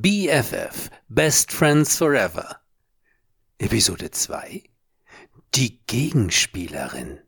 BFF, 0.00 0.90
Best 1.08 1.50
Friends 1.50 1.96
Forever. 1.96 2.60
Episode 3.58 4.12
2 4.12 4.62
Die 5.56 5.80
Gegenspielerin. 5.88 7.18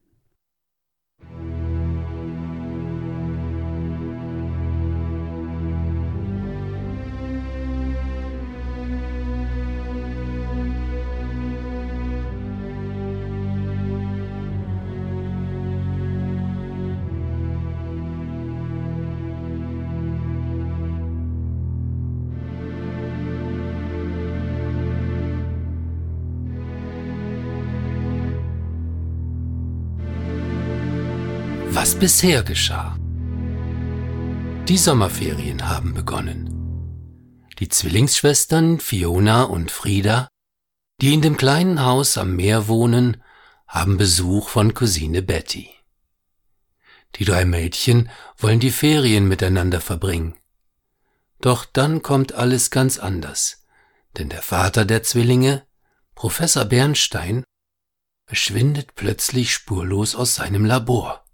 Bisher 32.00 32.42
geschah. 32.42 32.96
Die 34.66 34.78
Sommerferien 34.78 35.68
haben 35.68 35.92
begonnen. 35.92 36.48
Die 37.58 37.68
Zwillingsschwestern 37.68 38.80
Fiona 38.80 39.42
und 39.42 39.70
Frieda, 39.70 40.28
die 41.02 41.12
in 41.12 41.20
dem 41.20 41.36
kleinen 41.36 41.84
Haus 41.84 42.16
am 42.16 42.36
Meer 42.36 42.68
wohnen, 42.68 43.22
haben 43.68 43.98
Besuch 43.98 44.48
von 44.48 44.72
Cousine 44.72 45.20
Betty. 45.20 45.68
Die 47.16 47.26
drei 47.26 47.44
Mädchen 47.44 48.08
wollen 48.38 48.60
die 48.60 48.70
Ferien 48.70 49.28
miteinander 49.28 49.82
verbringen. 49.82 50.36
Doch 51.42 51.66
dann 51.66 52.00
kommt 52.00 52.32
alles 52.32 52.70
ganz 52.70 52.98
anders, 52.98 53.66
denn 54.16 54.30
der 54.30 54.42
Vater 54.42 54.86
der 54.86 55.02
Zwillinge, 55.02 55.66
Professor 56.14 56.64
Bernstein, 56.64 57.44
verschwindet 58.24 58.94
plötzlich 58.94 59.52
spurlos 59.52 60.14
aus 60.14 60.36
seinem 60.36 60.64
Labor 60.64 61.26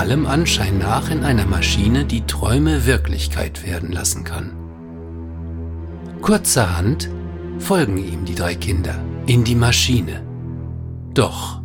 allem 0.00 0.26
Anschein 0.26 0.78
nach 0.78 1.10
in 1.10 1.24
einer 1.24 1.46
Maschine, 1.46 2.04
die 2.04 2.26
Träume 2.26 2.86
Wirklichkeit 2.86 3.66
werden 3.66 3.92
lassen 3.92 4.24
kann. 4.24 4.56
Kurzerhand 6.22 7.10
folgen 7.58 7.98
ihm 7.98 8.24
die 8.24 8.34
drei 8.34 8.54
Kinder 8.54 8.98
in 9.26 9.44
die 9.44 9.54
Maschine. 9.54 10.26
Doch 11.14 11.60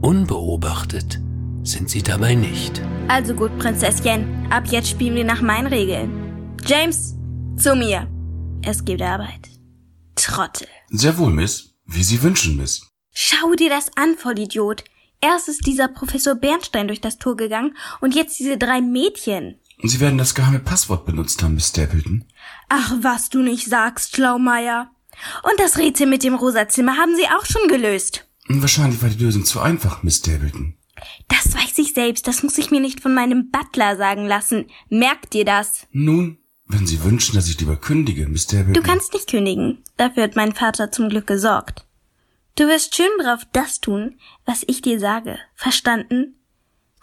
unbeobachtet 0.00 1.20
sind 1.62 1.88
sie 1.88 2.02
dabei 2.02 2.34
nicht. 2.34 2.82
Also 3.08 3.34
gut, 3.34 3.56
Prinzesschen, 3.58 4.46
ab 4.50 4.64
jetzt 4.66 4.88
spielen 4.88 5.14
wir 5.14 5.24
nach 5.24 5.40
meinen 5.40 5.68
Regeln. 5.68 6.56
James, 6.66 7.16
zu 7.56 7.74
mir. 7.74 8.08
Es 8.64 8.84
gibt 8.84 9.02
Arbeit. 9.02 9.48
Trottel. 10.14 10.68
Sehr 10.90 11.16
wohl, 11.18 11.30
Miss. 11.30 11.74
Wie 11.86 12.02
Sie 12.02 12.22
wünschen, 12.22 12.56
Miss. 12.56 12.86
Schau 13.14 13.54
dir 13.54 13.70
das 13.70 13.90
an, 13.96 14.16
Vollidiot. 14.16 14.84
Erst 15.24 15.48
ist 15.48 15.66
dieser 15.66 15.86
Professor 15.86 16.34
Bernstein 16.34 16.88
durch 16.88 17.00
das 17.00 17.16
Tor 17.16 17.36
gegangen 17.36 17.76
und 18.00 18.16
jetzt 18.16 18.40
diese 18.40 18.58
drei 18.58 18.80
Mädchen. 18.80 19.54
Sie 19.84 20.00
werden 20.00 20.18
das 20.18 20.34
geheime 20.34 20.58
Passwort 20.58 21.06
benutzt 21.06 21.42
haben, 21.42 21.54
Miss 21.54 21.68
Stapleton. 21.68 22.24
Ach, 22.68 22.92
was 23.00 23.30
du 23.30 23.38
nicht 23.40 23.68
sagst, 23.68 24.16
Schlaumeier. 24.16 24.90
Und 25.44 25.60
das 25.60 25.78
Rätsel 25.78 26.08
mit 26.08 26.24
dem 26.24 26.34
rosa 26.34 26.68
Zimmer 26.68 26.96
haben 26.96 27.14
sie 27.14 27.26
auch 27.26 27.46
schon 27.46 27.68
gelöst. 27.68 28.26
Wahrscheinlich 28.48 29.00
war 29.00 29.10
die 29.10 29.22
Lösung 29.22 29.44
zu 29.44 29.60
einfach, 29.60 30.02
Miss 30.02 30.18
Stapleton. 30.18 30.74
Das 31.28 31.54
weiß 31.54 31.78
ich 31.78 31.94
selbst, 31.94 32.26
das 32.26 32.42
muss 32.42 32.58
ich 32.58 32.72
mir 32.72 32.80
nicht 32.80 33.00
von 33.00 33.14
meinem 33.14 33.50
Butler 33.50 33.96
sagen 33.96 34.26
lassen. 34.26 34.66
Merkt 34.88 35.34
dir 35.34 35.44
das? 35.44 35.86
Nun, 35.92 36.38
wenn 36.66 36.86
Sie 36.86 37.04
wünschen, 37.04 37.36
dass 37.36 37.48
ich 37.48 37.60
lieber 37.60 37.76
kündige, 37.76 38.26
Miss 38.26 38.44
Stapleton. 38.44 38.74
Du 38.74 38.82
kannst 38.82 39.12
nicht 39.12 39.30
kündigen. 39.30 39.84
Dafür 39.96 40.24
hat 40.24 40.34
mein 40.34 40.52
Vater 40.52 40.90
zum 40.90 41.08
Glück 41.08 41.28
gesorgt. 41.28 41.86
Du 42.54 42.68
wirst 42.68 42.94
schön 42.94 43.10
brav 43.18 43.46
das 43.52 43.80
tun, 43.80 44.18
was 44.44 44.62
ich 44.66 44.82
dir 44.82 45.00
sage. 45.00 45.38
Verstanden? 45.54 46.38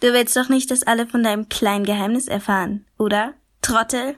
Du 0.01 0.13
willst 0.13 0.35
doch 0.37 0.47
nicht, 0.47 0.69
dass 0.71 0.83
alle 0.83 1.07
von 1.07 1.23
deinem 1.23 1.49
kleinen 1.49 1.85
Geheimnis 1.85 2.27
erfahren, 2.27 2.85
oder? 2.97 3.33
Trottel? 3.61 4.17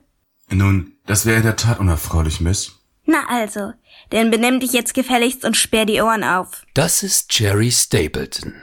Nun, 0.49 0.97
das 1.05 1.25
wäre 1.25 1.37
in 1.37 1.43
der 1.43 1.55
Tat 1.55 1.79
unerfreulich, 1.79 2.41
Miss. 2.41 2.73
Na 3.05 3.25
also, 3.29 3.73
denn 4.11 4.29
benimm 4.29 4.59
dich 4.59 4.73
jetzt 4.73 4.93
gefälligst 4.93 5.43
und 5.45 5.57
sperr 5.57 5.85
die 5.85 6.01
Ohren 6.01 6.23
auf. 6.23 6.65
Das 6.73 7.01
ist 7.01 7.37
Jerry 7.39 7.71
Stapleton. 7.71 8.53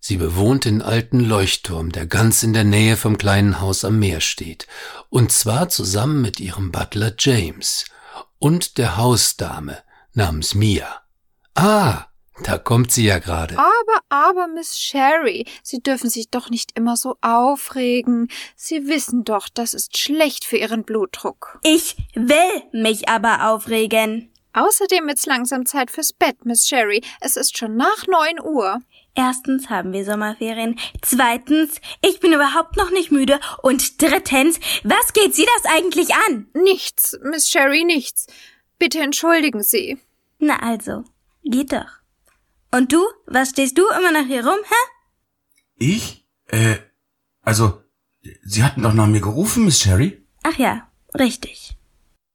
Sie 0.00 0.16
bewohnt 0.16 0.64
den 0.64 0.80
alten 0.80 1.20
Leuchtturm, 1.20 1.92
der 1.92 2.06
ganz 2.06 2.42
in 2.42 2.54
der 2.54 2.64
Nähe 2.64 2.96
vom 2.96 3.18
kleinen 3.18 3.60
Haus 3.60 3.84
am 3.84 3.98
Meer 3.98 4.20
steht, 4.20 4.66
und 5.10 5.32
zwar 5.32 5.68
zusammen 5.68 6.22
mit 6.22 6.40
ihrem 6.40 6.72
Butler 6.72 7.12
James 7.18 7.84
und 8.38 8.78
der 8.78 8.96
Hausdame 8.96 9.78
namens 10.14 10.54
Mia. 10.54 11.02
Ah, 11.60 12.06
da 12.44 12.56
kommt 12.56 12.92
sie 12.92 13.04
ja 13.04 13.18
gerade. 13.18 13.58
Aber, 13.58 14.00
aber, 14.10 14.46
Miss 14.46 14.78
Sherry, 14.78 15.44
Sie 15.64 15.82
dürfen 15.82 16.08
sich 16.08 16.30
doch 16.30 16.50
nicht 16.50 16.70
immer 16.78 16.96
so 16.96 17.16
aufregen. 17.20 18.28
Sie 18.54 18.86
wissen 18.86 19.24
doch, 19.24 19.48
das 19.52 19.74
ist 19.74 19.98
schlecht 19.98 20.44
für 20.44 20.56
Ihren 20.56 20.84
Blutdruck. 20.84 21.58
Ich 21.64 21.96
will 22.14 22.62
mich 22.70 23.08
aber 23.08 23.48
aufregen. 23.48 24.32
Außerdem 24.52 25.08
wird's 25.08 25.26
langsam 25.26 25.66
Zeit 25.66 25.90
fürs 25.90 26.12
Bett, 26.12 26.44
Miss 26.44 26.68
Sherry. 26.68 27.02
Es 27.20 27.36
ist 27.36 27.58
schon 27.58 27.76
nach 27.76 28.06
neun 28.06 28.40
Uhr. 28.40 28.78
Erstens 29.16 29.68
haben 29.68 29.92
wir 29.92 30.04
Sommerferien. 30.04 30.78
Zweitens, 31.02 31.80
ich 32.02 32.20
bin 32.20 32.32
überhaupt 32.32 32.76
noch 32.76 32.92
nicht 32.92 33.10
müde. 33.10 33.40
Und 33.64 34.00
drittens, 34.00 34.60
was 34.84 35.12
geht 35.12 35.34
Sie 35.34 35.46
das 35.56 35.72
eigentlich 35.72 36.14
an? 36.28 36.46
Nichts, 36.54 37.18
Miss 37.24 37.48
Sherry, 37.48 37.82
nichts. 37.82 38.28
Bitte 38.78 39.00
entschuldigen 39.00 39.64
Sie. 39.64 39.98
Na 40.38 40.60
also, 40.60 41.02
Geht 41.44 41.72
doch. 41.72 41.86
Und 42.72 42.92
du? 42.92 43.02
Was 43.26 43.50
stehst 43.50 43.78
du 43.78 43.82
immer 43.98 44.12
noch 44.12 44.26
hier 44.26 44.46
rum, 44.46 44.58
hä? 44.64 44.74
Ich? 45.76 46.26
Äh, 46.46 46.76
also, 47.42 47.82
Sie 48.44 48.64
hatten 48.64 48.82
doch 48.82 48.92
nach 48.92 49.06
mir 49.06 49.20
gerufen, 49.20 49.64
Miss 49.64 49.80
Sherry? 49.80 50.26
Ach 50.42 50.58
ja, 50.58 50.88
richtig. 51.18 51.76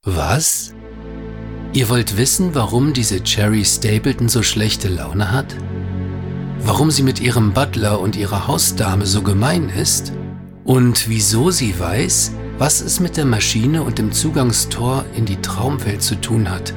Was? 0.03 0.74
Ihr 1.74 1.90
wollt 1.90 2.18
wissen, 2.18 2.56
warum 2.56 2.94
diese 2.94 3.24
Cherry 3.24 3.66
Stapleton 3.66 4.30
so 4.30 4.44
schlechte 4.44 4.88
Laune 4.88 5.31
hat? 5.31 5.56
Warum 6.59 6.91
sie 6.91 7.03
mit 7.03 7.20
ihrem 7.20 7.53
Butler 7.53 8.00
und 8.00 8.16
ihrer 8.16 8.47
Hausdame 8.47 9.06
so 9.06 9.22
gemein 9.22 9.70
ist? 9.70 10.14
Und 10.64 11.09
wieso 11.09 11.52
sie 11.52 11.78
weiß, 11.78 12.31
was 12.58 12.80
es 12.81 13.00
mit 13.00 13.18
der 13.18 13.25
Maschine 13.25 13.84
und 13.84 13.97
dem 13.97 14.12
Zugangstor 14.12 15.06
in 15.16 15.25
die 15.25 15.41
Traumwelt 15.41 16.02
zu 16.02 16.16
tun 16.16 16.50
hat, 16.50 16.74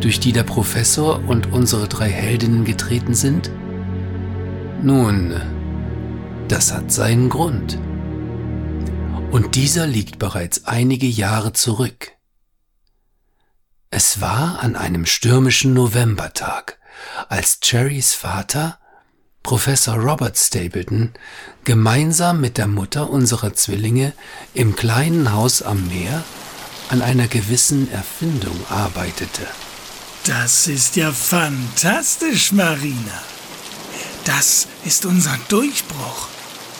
durch 0.00 0.20
die 0.20 0.32
der 0.32 0.44
Professor 0.44 1.22
und 1.26 1.52
unsere 1.52 1.88
drei 1.88 2.08
Heldinnen 2.08 2.64
getreten 2.64 3.14
sind? 3.14 3.50
Nun, 4.82 5.40
das 6.48 6.72
hat 6.72 6.92
seinen 6.92 7.28
Grund. 7.28 7.78
Und 9.30 9.54
dieser 9.54 9.86
liegt 9.86 10.18
bereits 10.18 10.66
einige 10.66 11.06
Jahre 11.06 11.52
zurück. 11.52 12.12
Es 13.90 14.20
war 14.20 14.60
an 14.60 14.76
einem 14.76 15.06
stürmischen 15.06 15.74
Novembertag, 15.74 16.78
als 17.28 17.60
Cherrys 17.60 18.14
Vater, 18.14 18.78
Professor 19.42 19.94
Robert 19.96 20.36
Stapleton, 20.36 21.12
gemeinsam 21.64 22.40
mit 22.40 22.58
der 22.58 22.66
Mutter 22.66 23.10
unserer 23.10 23.54
Zwillinge 23.54 24.12
im 24.54 24.74
kleinen 24.74 25.32
Haus 25.32 25.62
am 25.62 25.86
Meer 25.88 26.24
an 26.88 27.02
einer 27.02 27.28
gewissen 27.28 27.90
Erfindung 27.90 28.56
arbeitete. 28.68 29.46
Das 30.26 30.66
ist 30.66 30.96
ja 30.96 31.12
fantastisch, 31.12 32.50
Marina. 32.50 33.22
Das 34.24 34.66
ist 34.84 35.06
unser 35.06 35.38
Durchbruch. 35.48 36.26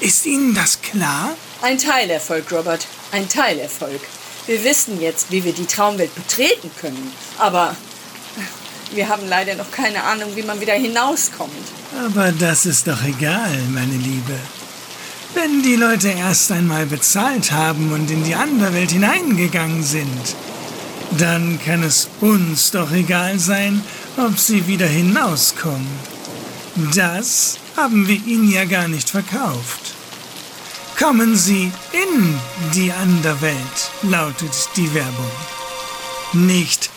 Ist 0.01 0.27
Ihnen 0.27 0.53
das 0.53 0.83
klar? 0.83 1.37
Ein 1.62 1.79
Teilerfolg, 1.79 2.51
Robert. 2.51 2.89
Ein 3.12 3.29
Teilerfolg. 3.29 4.01
Wir 4.47 4.65
wissen 4.65 5.01
jetzt, 5.01 5.31
wie 5.31 5.45
wir 5.45 5.53
die 5.53 5.67
Traumwelt 5.67 6.12
betreten 6.17 6.72
können. 6.81 7.13
Aber 7.39 7.77
wir 8.93 9.09
haben 9.09 9.28
leider 9.28 9.54
noch 9.54 9.71
keine 9.71 10.03
Ahnung, 10.03 10.34
wie 10.34 10.43
man 10.43 10.60
wieder 10.60 10.75
hinauskommt. 10.75 11.53
Aber 12.04 12.33
das 12.33 12.66
ist 12.66 12.89
doch 12.89 13.03
egal, 13.04 13.59
meine 13.69 13.97
Liebe. 13.97 14.34
Wenn 15.34 15.63
die 15.63 15.77
Leute 15.77 16.09
erst 16.09 16.51
einmal 16.51 16.87
bezahlt 16.87 17.53
haben 17.53 17.93
und 17.93 18.10
in 18.10 18.25
die 18.25 18.34
andere 18.34 18.75
Welt 18.75 18.91
hineingegangen 18.91 19.84
sind, 19.84 20.34
dann 21.19 21.59
kann 21.65 21.83
es 21.83 22.09
uns 22.21 22.71
doch 22.71 22.93
egal 22.93 23.39
sein, 23.39 23.83
ob 24.17 24.39
sie 24.39 24.67
wieder 24.67 24.87
hinauskommen. 24.87 25.87
Das 26.95 27.59
haben 27.77 28.07
wir 28.07 28.17
ihnen 28.27 28.51
ja 28.51 28.65
gar 28.65 28.89
nicht 28.89 29.11
verkauft. 29.11 29.95
Kommen 30.99 31.37
Sie 31.37 31.71
in 31.93 32.39
die 32.75 32.91
Anderwelt, 32.91 33.91
lautet 34.03 34.71
die 34.77 34.95
Werbung. 34.95 35.31
Nicht 36.33 36.89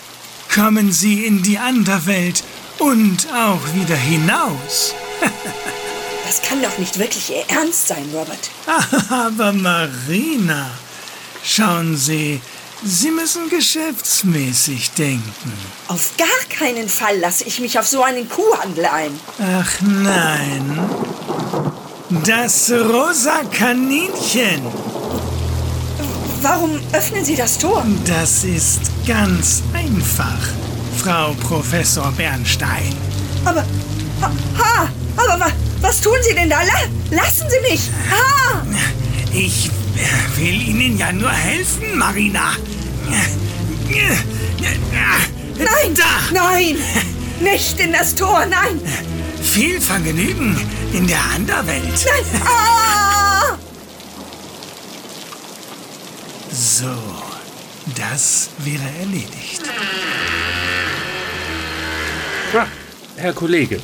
kommen 0.53 0.93
Sie 0.93 1.25
in 1.25 1.43
die 1.43 1.57
Anderwelt 1.57 2.43
und 2.77 3.27
auch 3.33 3.61
wieder 3.73 3.97
hinaus. 3.97 4.95
das 6.25 6.41
kann 6.41 6.61
doch 6.61 6.77
nicht 6.77 6.97
wirklich 6.97 7.29
Ihr 7.29 7.43
Ernst 7.49 7.89
sein, 7.89 8.09
Robert. 8.13 8.49
Aber 9.09 9.51
Marina, 9.51 10.71
schauen 11.43 11.97
Sie, 11.97 12.39
Sie 12.83 13.11
müssen 13.11 13.49
geschäftsmäßig 13.49 14.91
denken. 14.91 15.53
Auf 15.89 16.11
gar 16.17 16.27
keinen 16.57 16.87
Fall 16.87 17.19
lasse 17.19 17.43
ich 17.43 17.59
mich 17.59 17.77
auf 17.77 17.87
so 17.87 18.03
einen 18.03 18.29
Kuhhandel 18.29 18.85
ein. 18.85 19.19
Ach 19.37 19.81
nein. 19.81 20.79
Das 22.25 22.71
rosa 22.71 23.43
Kaninchen. 23.51 24.61
Warum 26.41 26.79
öffnen 26.93 27.25
Sie 27.25 27.35
das 27.35 27.57
Tor? 27.57 27.85
Das 28.05 28.45
ist 28.45 28.79
ganz 29.05 29.61
einfach, 29.73 30.39
Frau 30.97 31.33
Professor 31.33 32.11
Bernstein. 32.13 32.95
Aber, 33.43 33.65
ha, 34.21 34.89
aber 35.17 35.39
wa, 35.39 35.51
was 35.81 35.99
tun 35.99 36.15
Sie 36.21 36.33
denn 36.33 36.49
da? 36.49 36.61
La, 36.63 37.17
lassen 37.17 37.45
Sie 37.49 37.71
mich! 37.71 37.89
Ha! 38.09 38.63
Ich 39.33 39.69
will 40.35 40.61
Ihnen 40.61 40.97
ja 40.97 41.11
nur 41.11 41.31
helfen, 41.31 41.97
Marina. 41.97 42.55
Nein! 45.57 45.95
Da! 45.95 46.03
Nein! 46.31 46.77
Nicht 47.41 47.79
in 47.79 47.93
das 47.93 48.15
Tor, 48.15 48.45
nein! 48.45 48.79
Viel 49.41 49.79
Vergnügen 49.81 50.55
in 50.93 51.07
der 51.07 51.19
Anderwelt. 51.35 52.05
Nein! 52.05 52.41
Ah! 52.45 53.57
So, 56.51 56.95
das 57.95 58.49
wäre 58.59 58.83
erledigt. 58.99 59.61
Ah, 62.53 62.67
Herr 63.15 63.33
Kollege, 63.33 63.79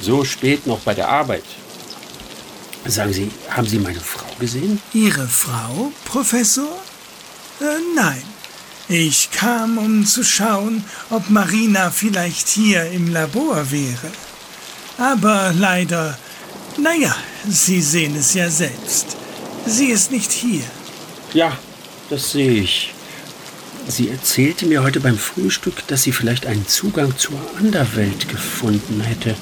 so 0.00 0.24
spät 0.24 0.66
noch 0.66 0.80
bei 0.80 0.94
der 0.94 1.08
Arbeit. 1.08 1.44
Sagen 2.88 3.12
Sie, 3.12 3.30
haben 3.50 3.66
Sie 3.66 3.78
meine 3.78 4.00
Frau 4.00 4.26
gesehen? 4.40 4.80
Ihre 4.94 5.28
Frau, 5.28 5.92
Professor? 6.06 6.82
Äh, 7.60 7.64
nein. 7.94 8.22
Ich 8.88 9.30
kam, 9.30 9.76
um 9.76 10.06
zu 10.06 10.24
schauen, 10.24 10.82
ob 11.10 11.28
Marina 11.28 11.90
vielleicht 11.90 12.48
hier 12.48 12.90
im 12.90 13.12
Labor 13.12 13.70
wäre. 13.70 14.10
Aber 14.96 15.52
leider, 15.54 16.18
naja, 16.78 17.14
Sie 17.46 17.82
sehen 17.82 18.16
es 18.16 18.32
ja 18.32 18.48
selbst. 18.48 19.18
Sie 19.66 19.88
ist 19.88 20.10
nicht 20.10 20.32
hier. 20.32 20.64
Ja, 21.34 21.58
das 22.08 22.32
sehe 22.32 22.52
ich. 22.52 22.94
Sie 23.86 24.08
erzählte 24.08 24.64
mir 24.64 24.82
heute 24.82 25.00
beim 25.00 25.18
Frühstück, 25.18 25.86
dass 25.88 26.04
sie 26.04 26.12
vielleicht 26.12 26.46
einen 26.46 26.66
Zugang 26.66 27.16
zur 27.18 27.38
Anderwelt 27.58 28.28
gefunden 28.30 29.02
hätte. 29.02 29.34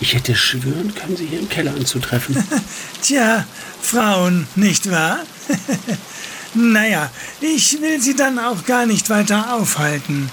Ich 0.00 0.14
hätte 0.14 0.34
schwören 0.34 0.94
können, 0.94 1.16
sie 1.16 1.26
hier 1.26 1.40
im 1.40 1.48
Keller 1.48 1.72
anzutreffen. 1.72 2.36
Tja, 3.02 3.46
Frauen, 3.80 4.46
nicht 4.54 4.90
wahr? 4.90 5.20
naja, 6.54 7.10
ich 7.40 7.80
will 7.80 8.00
Sie 8.00 8.14
dann 8.14 8.38
auch 8.38 8.64
gar 8.66 8.84
nicht 8.84 9.08
weiter 9.08 9.54
aufhalten. 9.54 10.30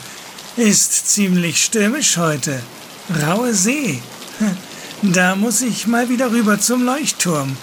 Ist 0.57 1.09
ziemlich 1.09 1.63
stürmisch 1.63 2.17
heute. 2.17 2.61
Raue 3.21 3.53
See. 3.53 4.01
Da 5.05 5.35
muss 5.35 5.61
ich 5.61 5.85
mal 5.85 6.07
wieder 6.07 6.31
rüber 6.31 6.61
zum 6.61 6.85
Leuchtturm. 6.85 7.57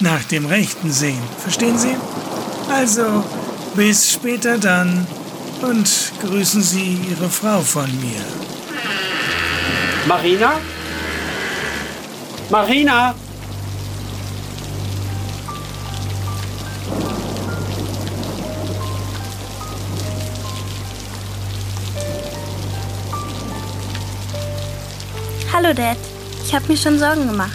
Nach 0.00 0.24
dem 0.24 0.44
Rechten 0.44 0.90
sehen. 0.90 1.22
Verstehen 1.40 1.78
Sie? 1.78 1.94
Also, 2.68 3.24
bis 3.76 4.10
später 4.12 4.58
dann. 4.58 5.06
Und 5.62 6.12
grüßen 6.20 6.60
Sie 6.64 6.98
Ihre 7.08 7.30
Frau 7.30 7.60
von 7.60 7.86
mir. 8.00 8.24
Marina? 10.08 10.58
Marina! 12.50 13.14
Hallo, 25.52 25.72
Dad. 25.72 25.96
Ich 26.44 26.52
habe 26.52 26.66
mir 26.66 26.76
schon 26.76 26.98
Sorgen 26.98 27.28
gemacht. 27.28 27.52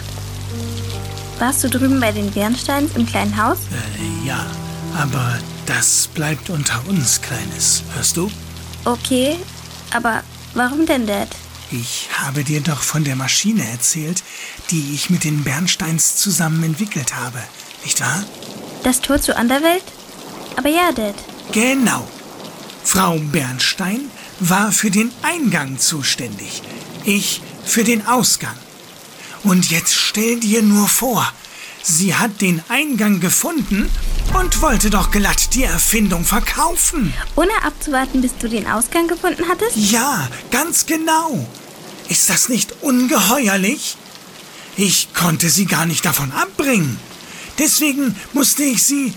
Warst 1.38 1.62
du 1.62 1.68
drüben 1.68 2.00
bei 2.00 2.12
den 2.12 2.30
Bernsteins 2.30 2.96
im 2.96 3.04
kleinen 3.04 3.36
Haus? 3.36 3.58
Äh, 3.70 4.26
ja, 4.26 4.46
aber 4.98 5.38
das 5.66 6.08
bleibt 6.14 6.48
unter 6.48 6.80
uns, 6.88 7.20
Kleines. 7.20 7.82
Hörst 7.94 8.16
du? 8.16 8.30
Okay, 8.86 9.36
aber 9.94 10.22
warum 10.54 10.86
denn, 10.86 11.06
Dad? 11.06 11.28
Ich 11.70 12.08
habe 12.12 12.44
dir 12.44 12.60
doch 12.60 12.82
von 12.82 13.02
der 13.02 13.16
Maschine 13.16 13.68
erzählt, 13.68 14.22
die 14.70 14.94
ich 14.94 15.10
mit 15.10 15.24
den 15.24 15.42
Bernsteins 15.42 16.16
zusammen 16.16 16.62
entwickelt 16.62 17.16
habe, 17.16 17.42
nicht 17.84 18.00
wahr? 18.00 18.24
Das 18.84 19.00
Tor 19.00 19.20
zur 19.20 19.36
Anderwelt? 19.36 19.84
Aber 20.56 20.68
ja, 20.68 20.92
Dad. 20.92 21.16
Genau. 21.52 22.06
Frau 22.84 23.18
Bernstein 23.18 24.10
war 24.38 24.70
für 24.70 24.90
den 24.90 25.10
Eingang 25.22 25.78
zuständig, 25.78 26.62
ich 27.04 27.42
für 27.64 27.82
den 27.82 28.06
Ausgang. 28.06 28.56
Und 29.42 29.70
jetzt 29.70 29.94
stell 29.94 30.38
dir 30.38 30.62
nur 30.62 30.88
vor, 30.88 31.32
sie 31.86 32.14
hat 32.14 32.40
den 32.40 32.62
Eingang 32.68 33.20
gefunden 33.20 33.90
und 34.34 34.60
wollte 34.60 34.90
doch 34.90 35.10
glatt 35.10 35.54
die 35.54 35.64
Erfindung 35.64 36.24
verkaufen. 36.24 37.14
Ohne 37.36 37.52
abzuwarten, 37.64 38.20
bis 38.20 38.36
du 38.38 38.48
den 38.48 38.66
Ausgang 38.66 39.06
gefunden 39.06 39.44
hattest? 39.48 39.76
Ja, 39.76 40.28
ganz 40.50 40.86
genau. 40.86 41.46
Ist 42.08 42.28
das 42.28 42.48
nicht 42.48 42.82
ungeheuerlich? 42.82 43.96
Ich 44.76 45.14
konnte 45.14 45.48
sie 45.48 45.66
gar 45.66 45.86
nicht 45.86 46.04
davon 46.04 46.32
abbringen. 46.32 46.98
Deswegen 47.58 48.14
musste 48.34 48.64
ich 48.64 48.82
sie, 48.82 49.14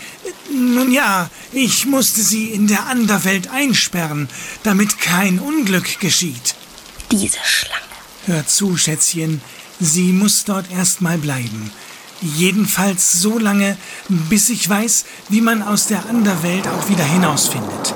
nun 0.50 0.92
ja, 0.92 1.30
ich 1.51 1.86
musste 1.86 2.22
sie 2.22 2.45
in 2.51 2.68
der 2.68 2.86
Anderwelt 2.86 3.50
einsperren, 3.50 4.30
damit 4.63 5.00
kein 5.00 5.39
Unglück 5.39 6.00
geschieht. 6.00 6.56
Diese 7.12 7.39
Schlange. 7.44 7.75
Hör 8.27 8.48
zu, 8.48 8.77
Schätzchen, 8.77 9.42
sie 9.80 10.13
muss 10.13 10.45
dort 10.45 10.72
erstmal 10.72 11.18
bleiben. 11.18 11.72
Jedenfalls 12.21 13.13
so 13.13 13.38
lange, 13.38 13.77
bis 14.10 14.50
ich 14.50 14.68
weiß, 14.68 15.06
wie 15.30 15.42
man 15.42 15.62
aus 15.62 15.88
der 15.88 16.06
Anderwelt 16.10 16.68
auch 16.68 16.89
wieder 16.89 17.04
hinausfindet. 17.04 17.95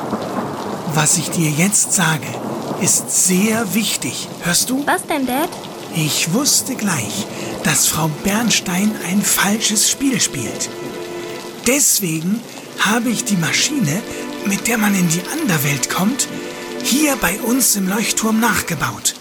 Was 0.94 1.18
ich 1.18 1.30
dir 1.30 1.50
jetzt 1.50 1.94
sage, 1.94 2.28
ist 2.82 3.26
sehr 3.28 3.74
wichtig. 3.74 4.30
Hörst 4.44 4.70
du? 4.70 4.86
Was 4.86 5.06
denn, 5.08 5.26
Dad? 5.26 5.50
Ich 5.96 6.34
wusste 6.34 6.76
gleich, 6.76 7.28
dass 7.64 7.88
Frau 7.88 8.10
Bernstein 8.24 8.94
ein 9.10 9.22
falsches 9.22 9.90
Spiel 9.90 10.20
spielt. 10.22 10.70
Deswegen 11.68 12.40
habe 12.80 13.10
ich 13.10 13.26
die 13.26 13.38
Maschine, 13.38 14.02
mit 14.46 14.68
der 14.68 14.78
man 14.78 14.96
in 14.96 15.08
die 15.10 15.22
Anderwelt 15.32 15.90
kommt, 15.90 16.28
hier 16.84 17.16
bei 17.18 17.40
uns 17.42 17.76
im 17.76 17.88
Leuchtturm 17.88 18.40
nachgebaut. 18.40 19.16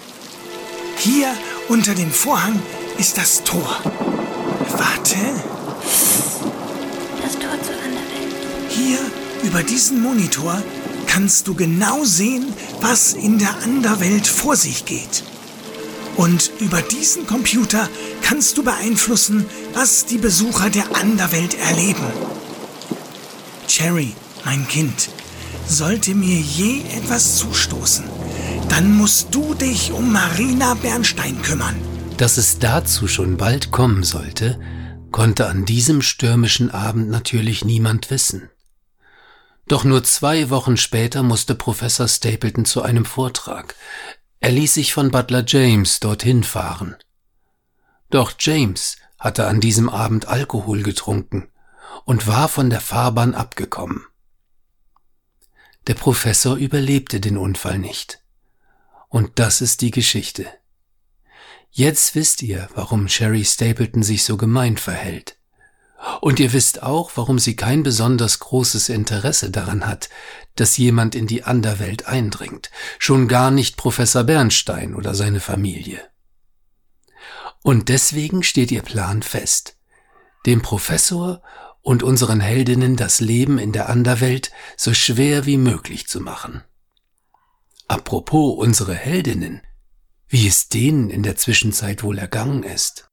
Hier 0.96 1.32
unter 1.68 1.94
dem 1.94 2.10
Vorhang 2.10 2.60
ist 2.98 3.18
das 3.18 3.44
Tor. 3.44 3.80
Warte, 4.70 5.16
Das 7.22 7.32
Tor 7.32 7.58
zur 7.62 7.74
Anderwelt. 7.84 8.34
hier 8.68 8.98
über 9.42 9.62
diesen 9.62 10.00
Monitor 10.02 10.62
kannst 11.06 11.48
du 11.48 11.54
genau 11.54 12.04
sehen, 12.04 12.52
was 12.80 13.12
in 13.12 13.38
der 13.38 13.54
Anderwelt 13.64 14.26
vor 14.26 14.56
sich 14.56 14.84
geht. 14.84 15.24
Und 16.16 16.50
über 16.60 16.80
diesen 16.82 17.26
Computer 17.26 17.88
kannst 18.22 18.56
du 18.58 18.62
beeinflussen, 18.62 19.46
was 19.74 20.06
die 20.06 20.18
Besucher 20.18 20.70
der 20.70 20.84
Anderwelt 20.96 21.54
erleben. 21.58 22.06
Cherry, 23.66 24.14
mein 24.44 24.66
Kind, 24.68 25.08
sollte 25.66 26.14
mir 26.14 26.38
je 26.38 26.82
etwas 26.96 27.36
zustoßen, 27.36 28.04
dann 28.68 28.96
musst 28.96 29.28
du 29.32 29.54
dich 29.54 29.92
um 29.92 30.12
Marina 30.12 30.74
Bernstein 30.74 31.40
kümmern. 31.42 31.91
Dass 32.22 32.36
es 32.36 32.60
dazu 32.60 33.08
schon 33.08 33.36
bald 33.36 33.72
kommen 33.72 34.04
sollte, 34.04 34.60
konnte 35.10 35.48
an 35.48 35.64
diesem 35.64 36.02
stürmischen 36.02 36.70
Abend 36.70 37.10
natürlich 37.10 37.64
niemand 37.64 38.10
wissen. 38.10 38.48
Doch 39.66 39.82
nur 39.82 40.04
zwei 40.04 40.48
Wochen 40.48 40.76
später 40.76 41.24
musste 41.24 41.56
Professor 41.56 42.06
Stapleton 42.06 42.64
zu 42.64 42.80
einem 42.82 43.06
Vortrag. 43.06 43.74
Er 44.38 44.52
ließ 44.52 44.72
sich 44.74 44.92
von 44.92 45.10
Butler 45.10 45.42
James 45.44 45.98
dorthin 45.98 46.44
fahren. 46.44 46.94
Doch 48.08 48.34
James 48.38 48.98
hatte 49.18 49.48
an 49.48 49.60
diesem 49.60 49.88
Abend 49.88 50.28
Alkohol 50.28 50.84
getrunken 50.84 51.48
und 52.04 52.28
war 52.28 52.46
von 52.46 52.70
der 52.70 52.80
Fahrbahn 52.80 53.34
abgekommen. 53.34 54.06
Der 55.88 55.94
Professor 55.94 56.54
überlebte 56.54 57.18
den 57.18 57.36
Unfall 57.36 57.80
nicht. 57.80 58.20
Und 59.08 59.40
das 59.40 59.60
ist 59.60 59.80
die 59.80 59.90
Geschichte. 59.90 60.46
Jetzt 61.74 62.14
wisst 62.14 62.42
ihr, 62.42 62.68
warum 62.74 63.08
Sherry 63.08 63.46
Stapleton 63.46 64.02
sich 64.02 64.24
so 64.24 64.36
gemein 64.36 64.76
verhält. 64.76 65.38
Und 66.20 66.38
ihr 66.38 66.52
wisst 66.52 66.82
auch, 66.82 67.12
warum 67.14 67.38
sie 67.38 67.56
kein 67.56 67.82
besonders 67.82 68.40
großes 68.40 68.90
Interesse 68.90 69.50
daran 69.50 69.86
hat, 69.86 70.10
dass 70.54 70.76
jemand 70.76 71.14
in 71.14 71.26
die 71.26 71.44
Anderwelt 71.44 72.06
eindringt, 72.06 72.70
schon 72.98 73.26
gar 73.26 73.50
nicht 73.50 73.78
Professor 73.78 74.22
Bernstein 74.22 74.94
oder 74.94 75.14
seine 75.14 75.40
Familie. 75.40 76.02
Und 77.62 77.88
deswegen 77.88 78.42
steht 78.42 78.70
ihr 78.70 78.82
Plan 78.82 79.22
fest, 79.22 79.78
dem 80.44 80.60
Professor 80.60 81.40
und 81.80 82.02
unseren 82.02 82.40
Heldinnen 82.40 82.96
das 82.96 83.20
Leben 83.20 83.58
in 83.58 83.72
der 83.72 83.88
Anderwelt 83.88 84.52
so 84.76 84.92
schwer 84.92 85.46
wie 85.46 85.56
möglich 85.56 86.06
zu 86.06 86.20
machen. 86.20 86.64
Apropos 87.88 88.58
unsere 88.58 88.94
Heldinnen, 88.94 89.62
wie 90.32 90.48
es 90.48 90.70
denen 90.70 91.10
in 91.10 91.22
der 91.22 91.36
Zwischenzeit 91.36 92.02
wohl 92.02 92.18
ergangen 92.18 92.62
ist. 92.62 93.06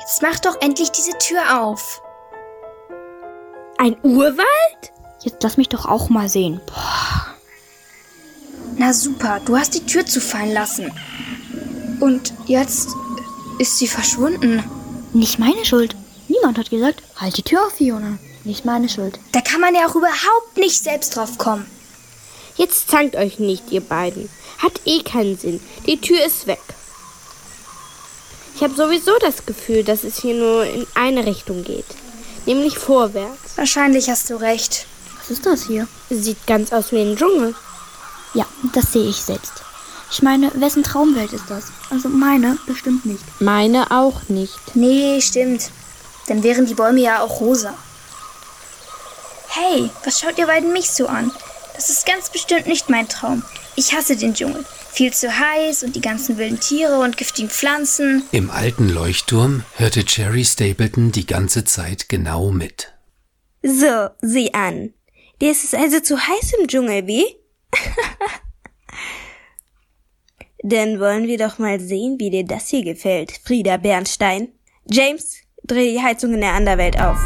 Jetzt 0.00 0.22
mach 0.22 0.38
doch 0.40 0.58
endlich 0.62 0.90
diese 0.92 1.18
Tür 1.18 1.62
auf. 1.62 2.00
Ein 3.76 3.94
Urwald? 4.02 4.46
Jetzt 5.20 5.42
lass 5.42 5.58
mich 5.58 5.68
doch 5.68 5.84
auch 5.84 6.08
mal 6.08 6.30
sehen. 6.30 6.62
Boah. 6.64 7.26
Na 8.78 8.94
super, 8.94 9.40
du 9.44 9.58
hast 9.58 9.74
die 9.74 9.84
Tür 9.84 10.06
zufallen 10.06 10.54
lassen. 10.54 10.90
Und 12.00 12.32
jetzt 12.46 12.88
ist 13.58 13.76
sie 13.76 13.86
verschwunden. 13.86 14.64
Nicht 15.16 15.38
meine 15.38 15.64
Schuld. 15.64 15.96
Niemand 16.28 16.58
hat 16.58 16.68
gesagt, 16.68 17.02
halt 17.16 17.38
die 17.38 17.42
Tür 17.42 17.64
auf, 17.64 17.72
Fiona. 17.72 18.18
Nicht 18.44 18.66
meine 18.66 18.86
Schuld. 18.86 19.18
Da 19.32 19.40
kann 19.40 19.62
man 19.62 19.74
ja 19.74 19.86
auch 19.86 19.94
überhaupt 19.94 20.58
nicht 20.58 20.84
selbst 20.84 21.16
drauf 21.16 21.38
kommen. 21.38 21.64
Jetzt 22.56 22.90
zankt 22.90 23.16
euch 23.16 23.38
nicht, 23.38 23.72
ihr 23.72 23.80
beiden. 23.80 24.28
Hat 24.58 24.78
eh 24.84 25.02
keinen 25.02 25.38
Sinn. 25.38 25.62
Die 25.86 25.98
Tür 25.98 26.22
ist 26.22 26.46
weg. 26.46 26.60
Ich 28.56 28.62
habe 28.62 28.74
sowieso 28.74 29.12
das 29.20 29.46
Gefühl, 29.46 29.84
dass 29.84 30.04
es 30.04 30.20
hier 30.20 30.34
nur 30.34 30.64
in 30.64 30.86
eine 30.94 31.24
Richtung 31.24 31.64
geht. 31.64 31.86
Nämlich 32.44 32.76
vorwärts. 32.76 33.56
Wahrscheinlich 33.56 34.10
hast 34.10 34.28
du 34.28 34.38
recht. 34.38 34.84
Was 35.18 35.30
ist 35.30 35.46
das 35.46 35.66
hier? 35.66 35.88
Sieht 36.10 36.46
ganz 36.46 36.74
aus 36.74 36.92
wie 36.92 37.00
ein 37.00 37.16
Dschungel. 37.16 37.54
Ja, 38.34 38.44
das 38.74 38.92
sehe 38.92 39.08
ich 39.08 39.22
selbst. 39.22 39.65
Ich 40.10 40.22
meine, 40.22 40.50
wessen 40.60 40.82
Traumwelt 40.82 41.32
ist 41.32 41.44
das? 41.48 41.66
Also 41.90 42.08
meine 42.08 42.58
bestimmt 42.66 43.06
nicht. 43.06 43.22
Meine 43.40 43.90
auch 43.90 44.28
nicht. 44.28 44.58
Nee, 44.74 45.20
stimmt. 45.20 45.70
Dann 46.28 46.42
wären 46.42 46.66
die 46.66 46.74
Bäume 46.74 47.00
ja 47.00 47.20
auch 47.20 47.40
rosa. 47.40 47.74
Hey, 49.48 49.90
was 50.04 50.20
schaut 50.20 50.38
ihr 50.38 50.46
beiden 50.46 50.72
mich 50.72 50.90
so 50.90 51.06
an? 51.06 51.30
Das 51.74 51.90
ist 51.90 52.06
ganz 52.06 52.30
bestimmt 52.30 52.66
nicht 52.66 52.88
mein 52.88 53.08
Traum. 53.08 53.42
Ich 53.74 53.94
hasse 53.94 54.16
den 54.16 54.34
Dschungel. 54.34 54.64
Viel 54.92 55.12
zu 55.12 55.38
heiß 55.38 55.82
und 55.82 55.94
die 55.94 56.00
ganzen 56.00 56.38
wilden 56.38 56.58
Tiere 56.58 57.00
und 57.00 57.18
giftigen 57.18 57.50
Pflanzen. 57.50 58.24
Im 58.32 58.50
alten 58.50 58.88
Leuchtturm 58.88 59.64
hörte 59.76 60.04
Cherry 60.04 60.44
Stapleton 60.44 61.12
die 61.12 61.26
ganze 61.26 61.64
Zeit 61.64 62.08
genau 62.08 62.50
mit. 62.50 62.94
So, 63.62 64.08
sieh 64.22 64.54
an. 64.54 64.94
Dir 65.40 65.50
ist 65.50 65.64
es 65.64 65.74
also 65.74 66.00
zu 66.00 66.16
heiß 66.18 66.54
im 66.58 66.66
Dschungel, 66.66 67.06
wie? 67.06 67.26
Dann 70.68 70.98
wollen 70.98 71.28
wir 71.28 71.38
doch 71.38 71.58
mal 71.60 71.78
sehen, 71.78 72.16
wie 72.18 72.28
dir 72.30 72.44
das 72.44 72.66
hier 72.66 72.82
gefällt, 72.82 73.30
Frieda 73.44 73.76
Bernstein. 73.76 74.48
James, 74.90 75.36
dreh 75.64 75.92
die 75.92 76.02
Heizung 76.02 76.34
in 76.34 76.40
der 76.40 76.54
Anderwelt 76.54 76.98
auf. 77.00 77.18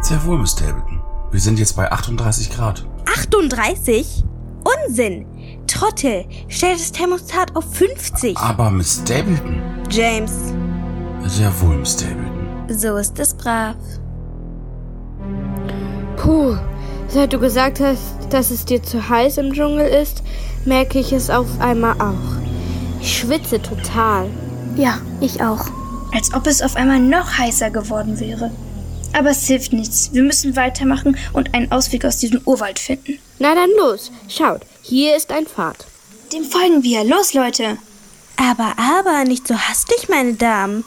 Sehr 0.00 0.24
wohl, 0.24 0.38
Miss 0.38 0.52
Stapleton. 0.52 1.02
Wir 1.30 1.40
sind 1.40 1.58
jetzt 1.58 1.76
bei 1.76 1.92
38 1.92 2.48
Grad. 2.50 2.86
38? 3.04 4.24
Unsinn! 4.86 5.26
Trottel, 5.66 6.24
stell 6.48 6.72
das 6.72 6.90
Thermostat 6.90 7.54
auf 7.54 7.64
50. 7.74 8.34
Aber 8.38 8.70
Miss 8.70 9.02
Stapleton. 9.02 9.60
James, 9.90 10.32
Sehr 11.26 11.52
wohl, 11.60 11.76
Miss 11.76 11.92
Stapleton. 11.92 12.68
so 12.68 12.96
ist 12.96 13.18
es 13.18 13.34
brav. 13.34 13.76
Puh, 16.16 16.56
seit 17.08 17.30
du 17.34 17.38
gesagt 17.38 17.78
hast, 17.80 18.00
dass 18.30 18.50
es 18.50 18.64
dir 18.64 18.82
zu 18.82 19.06
heiß 19.06 19.36
im 19.36 19.52
Dschungel 19.52 19.86
ist, 19.86 20.22
merke 20.64 20.98
ich 20.98 21.12
es 21.12 21.28
auf 21.28 21.46
einmal 21.60 21.94
auch. 22.00 22.45
Ich 23.06 23.18
schwitze 23.18 23.62
total. 23.62 24.28
Ja, 24.76 25.00
ich 25.20 25.40
auch. 25.40 25.66
Als 26.12 26.34
ob 26.34 26.44
es 26.48 26.60
auf 26.60 26.74
einmal 26.74 26.98
noch 26.98 27.38
heißer 27.38 27.70
geworden 27.70 28.18
wäre. 28.18 28.50
Aber 29.12 29.30
es 29.30 29.46
hilft 29.46 29.72
nichts. 29.72 30.10
Wir 30.12 30.24
müssen 30.24 30.56
weitermachen 30.56 31.16
und 31.32 31.54
einen 31.54 31.70
Ausweg 31.70 32.04
aus 32.04 32.18
diesem 32.18 32.40
Urwald 32.44 32.80
finden. 32.80 33.20
Na 33.38 33.54
dann 33.54 33.70
los, 33.78 34.10
schaut, 34.28 34.62
hier 34.82 35.16
ist 35.16 35.30
ein 35.30 35.46
Pfad. 35.46 35.86
Dem 36.32 36.42
folgen 36.42 36.82
wir. 36.82 37.04
Los, 37.04 37.32
Leute. 37.32 37.78
Aber, 38.38 38.74
aber, 38.76 39.22
nicht 39.22 39.46
so 39.46 39.54
hastig, 39.56 40.08
meine 40.08 40.34
Damen. 40.34 40.82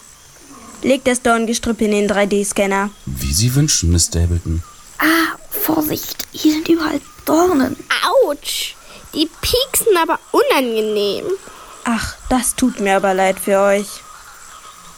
Leg 0.84 1.06
das 1.06 1.22
Dorngestrüpp 1.22 1.80
in 1.80 1.92
den 1.92 2.10
3D-Scanner. 2.10 2.90
Wie 3.06 3.34
Sie 3.34 3.56
wünschen, 3.56 3.92
Miss 3.92 4.08
Stapleton. 4.08 4.62
Ah, 4.98 5.38
Vorsicht, 5.50 6.28
hier 6.34 6.52
sind 6.52 6.68
überall 6.68 7.00
Dornen. 7.24 7.78
Autsch, 8.26 8.76
die 9.16 9.30
pieksen 9.42 9.96
aber 9.96 10.20
unangenehm. 10.34 11.24
Ach, 11.92 12.16
das 12.30 12.56
tut 12.56 12.80
mir 12.80 12.98
aber 12.98 13.16
leid 13.16 13.40
für 13.40 13.60
euch. 13.60 13.88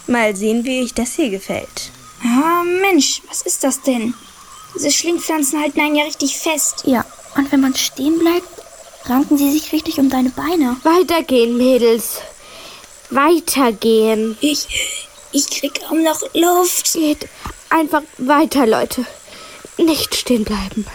Mal 0.07 0.35
sehen, 0.35 0.65
wie 0.65 0.83
euch 0.83 0.93
das 0.93 1.13
hier 1.13 1.29
gefällt. 1.29 1.89
Ah, 2.21 2.63
Mensch, 2.63 3.21
was 3.29 3.43
ist 3.43 3.63
das 3.63 3.81
denn? 3.81 4.13
Diese 4.75 4.91
Schlingpflanzen 4.91 5.61
halten 5.61 5.79
einen 5.79 5.95
ja 5.95 6.03
richtig 6.03 6.37
fest. 6.37 6.83
Ja, 6.85 7.05
und 7.37 7.49
wenn 7.49 7.61
man 7.61 7.77
stehen 7.77 8.19
bleibt, 8.19 8.49
ranken 9.05 9.37
sie 9.37 9.51
sich 9.53 9.71
richtig 9.71 9.99
um 9.99 10.09
deine 10.09 10.31
Beine. 10.31 10.75
Weitergehen, 10.83 11.55
Mädels. 11.55 12.17
Weitergehen. 13.09 14.37
Ich, 14.41 14.67
ich 15.31 15.49
krieg 15.49 15.81
kaum 15.87 16.03
noch 16.03 16.21
Luft. 16.33 16.91
Geht 16.91 17.29
einfach 17.69 18.01
weiter, 18.17 18.67
Leute. 18.67 19.05
Nicht 19.77 20.13
stehen 20.13 20.43
bleiben. 20.43 20.85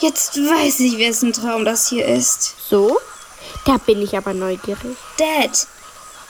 Jetzt 0.00 0.36
weiß 0.36 0.80
ich, 0.80 0.98
wessen 0.98 1.32
Traum 1.32 1.64
das 1.64 1.88
hier 1.88 2.06
ist. 2.06 2.54
So? 2.68 2.98
Da 3.64 3.78
bin 3.78 4.02
ich 4.02 4.16
aber 4.16 4.34
neugierig. 4.34 4.96
Dad. 5.18 5.66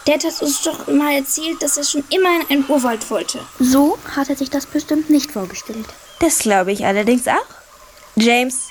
Dad 0.07 0.25
hat 0.25 0.41
uns 0.41 0.63
doch 0.63 0.87
mal 0.87 1.15
erzählt, 1.15 1.63
dass 1.63 1.77
er 1.77 1.85
schon 1.85 2.05
immer 2.11 2.41
in 2.41 2.47
einen 2.49 2.71
Urwald 2.71 3.11
wollte. 3.11 3.41
So 3.59 3.99
hat 4.15 4.31
er 4.31 4.37
sich 4.37 4.51
das 4.51 4.67
bestimmt 4.67 5.11
nicht 5.11 5.33
vorgestellt. 5.33 5.87
Das 6.21 6.39
glaube 6.39 6.73
ich 6.73 6.87
allerdings 6.87 7.27
auch. 7.27 7.35
James, 8.15 8.69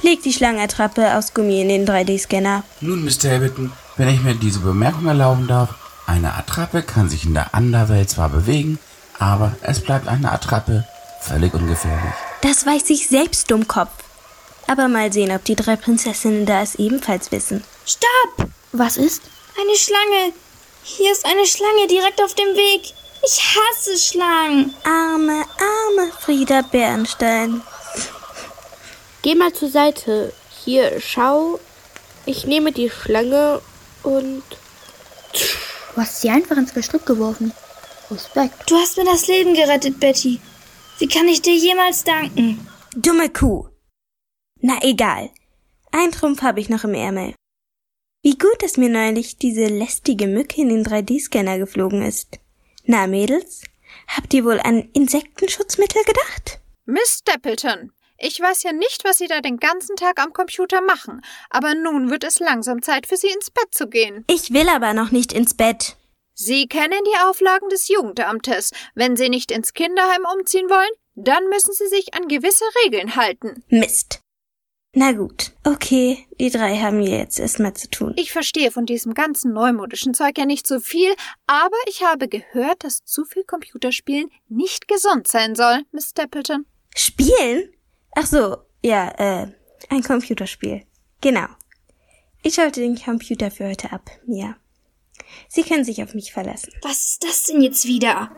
leg 0.00 0.22
die 0.22 0.32
Schlangenattrappe 0.32 1.14
aus 1.16 1.34
Gummi 1.34 1.60
in 1.60 1.68
den 1.68 1.86
3D-Scanner. 1.86 2.64
Nun, 2.80 3.04
Miss 3.04 3.16
Stapleton, 3.16 3.72
wenn 3.96 4.08
ich 4.08 4.22
mir 4.22 4.34
diese 4.34 4.60
Bemerkung 4.60 5.06
erlauben 5.06 5.46
darf, 5.46 5.74
eine 6.06 6.34
Attrappe 6.34 6.82
kann 6.82 7.08
sich 7.08 7.24
in 7.24 7.34
der 7.34 7.54
Anderwelt 7.54 8.10
zwar 8.10 8.30
bewegen, 8.30 8.78
aber 9.18 9.52
es 9.62 9.80
bleibt 9.80 10.08
eine 10.08 10.32
Attrappe 10.32 10.84
völlig 11.20 11.52
ungefährlich. 11.54 12.14
Das 12.40 12.64
weiß 12.66 12.88
ich 12.90 13.06
selbst, 13.06 13.50
Dummkopf. 13.50 13.90
Aber 14.70 14.86
mal 14.86 15.12
sehen, 15.12 15.32
ob 15.32 15.44
die 15.44 15.56
drei 15.56 15.74
Prinzessinnen 15.74 16.46
da 16.46 16.62
es 16.62 16.76
ebenfalls 16.76 17.32
wissen. 17.32 17.64
Stopp! 17.84 18.48
Was 18.70 18.98
ist? 18.98 19.20
Eine 19.60 19.74
Schlange. 19.74 20.32
Hier 20.84 21.10
ist 21.10 21.26
eine 21.26 21.44
Schlange 21.44 21.88
direkt 21.88 22.22
auf 22.22 22.34
dem 22.34 22.54
Weg. 22.54 22.82
Ich 23.24 23.42
hasse 23.42 23.98
Schlangen. 23.98 24.72
Arme, 24.84 25.44
arme 25.58 26.12
Frieda 26.20 26.62
Bernstein. 26.62 27.62
Geh 29.22 29.34
mal 29.34 29.52
zur 29.52 29.70
Seite. 29.70 30.32
Hier, 30.64 31.00
schau. 31.00 31.58
Ich 32.24 32.46
nehme 32.46 32.70
die 32.70 32.90
Schlange 32.90 33.60
und. 34.04 34.44
Du 35.32 36.00
hast 36.00 36.20
sie 36.20 36.30
einfach 36.30 36.56
ins 36.56 36.72
Gestrüpp 36.72 37.04
geworfen. 37.06 37.52
Respekt. 38.08 38.70
Du 38.70 38.76
hast 38.76 38.96
mir 38.96 39.04
das 39.04 39.26
Leben 39.26 39.54
gerettet, 39.54 39.98
Betty. 39.98 40.40
Wie 41.00 41.08
kann 41.08 41.26
ich 41.26 41.42
dir 41.42 41.56
jemals 41.56 42.04
danken? 42.04 42.68
Dumme 42.94 43.30
Kuh. 43.30 43.69
Na 44.60 44.78
egal. 44.82 45.30
Ein 45.90 46.12
Trumpf 46.12 46.42
habe 46.42 46.60
ich 46.60 46.68
noch 46.68 46.84
im 46.84 46.94
Ärmel. 46.94 47.34
Wie 48.22 48.36
gut, 48.36 48.62
dass 48.62 48.76
mir 48.76 48.90
neulich 48.90 49.38
diese 49.38 49.66
lästige 49.66 50.26
Mücke 50.26 50.60
in 50.60 50.68
den 50.68 50.84
3D-Scanner 50.84 51.58
geflogen 51.58 52.02
ist. 52.02 52.38
Na, 52.84 53.06
Mädels, 53.06 53.62
habt 54.06 54.34
ihr 54.34 54.44
wohl 54.44 54.60
an 54.60 54.90
Insektenschutzmittel 54.92 56.02
gedacht? 56.04 56.60
Miss 56.84 57.20
Stapleton, 57.20 57.92
ich 58.18 58.38
weiß 58.38 58.62
ja 58.64 58.72
nicht, 58.72 59.04
was 59.04 59.16
Sie 59.16 59.26
da 59.26 59.40
den 59.40 59.56
ganzen 59.56 59.96
Tag 59.96 60.20
am 60.20 60.34
Computer 60.34 60.82
machen, 60.82 61.22
aber 61.48 61.74
nun 61.74 62.10
wird 62.10 62.24
es 62.24 62.38
langsam 62.38 62.82
Zeit 62.82 63.06
für 63.06 63.16
Sie 63.16 63.30
ins 63.30 63.50
Bett 63.50 63.72
zu 63.72 63.88
gehen. 63.88 64.24
Ich 64.28 64.52
will 64.52 64.68
aber 64.68 64.92
noch 64.92 65.10
nicht 65.10 65.32
ins 65.32 65.54
Bett. 65.54 65.96
Sie 66.34 66.68
kennen 66.68 67.00
die 67.06 67.24
Auflagen 67.24 67.70
des 67.70 67.88
Jugendamtes. 67.88 68.72
Wenn 68.94 69.16
Sie 69.16 69.30
nicht 69.30 69.50
ins 69.50 69.72
Kinderheim 69.72 70.26
umziehen 70.34 70.68
wollen, 70.68 70.90
dann 71.14 71.48
müssen 71.48 71.72
Sie 71.72 71.88
sich 71.88 72.12
an 72.12 72.28
gewisse 72.28 72.64
Regeln 72.84 73.16
halten. 73.16 73.64
Mist. 73.68 74.20
Na 74.92 75.12
gut, 75.12 75.52
okay, 75.62 76.26
die 76.40 76.50
drei 76.50 76.76
haben 76.78 77.00
hier 77.00 77.18
jetzt 77.18 77.38
erstmal 77.38 77.74
zu 77.74 77.88
tun. 77.88 78.12
Ich 78.16 78.32
verstehe 78.32 78.72
von 78.72 78.86
diesem 78.86 79.14
ganzen 79.14 79.52
neumodischen 79.52 80.14
Zeug 80.14 80.36
ja 80.36 80.46
nicht 80.46 80.66
so 80.66 80.80
viel, 80.80 81.14
aber 81.46 81.76
ich 81.86 82.02
habe 82.02 82.26
gehört, 82.26 82.82
dass 82.82 83.04
zu 83.04 83.24
viel 83.24 83.44
Computerspielen 83.44 84.28
nicht 84.48 84.88
gesund 84.88 85.28
sein 85.28 85.54
soll, 85.54 85.82
Miss 85.92 86.10
Stapleton. 86.10 86.66
Spielen? 86.96 87.72
Ach 88.16 88.26
so, 88.26 88.56
ja, 88.82 89.10
äh, 89.16 89.46
ein 89.90 90.02
Computerspiel. 90.02 90.82
Genau. 91.20 91.46
Ich 92.42 92.54
schalte 92.54 92.80
den 92.80 93.00
Computer 93.00 93.52
für 93.52 93.68
heute 93.68 93.92
ab, 93.92 94.10
Mia. 94.26 94.56
Sie 95.48 95.62
können 95.62 95.84
sich 95.84 96.02
auf 96.02 96.14
mich 96.14 96.32
verlassen. 96.32 96.72
Was 96.82 97.12
ist 97.12 97.22
das 97.22 97.44
denn 97.44 97.62
jetzt 97.62 97.86
wieder? 97.86 98.32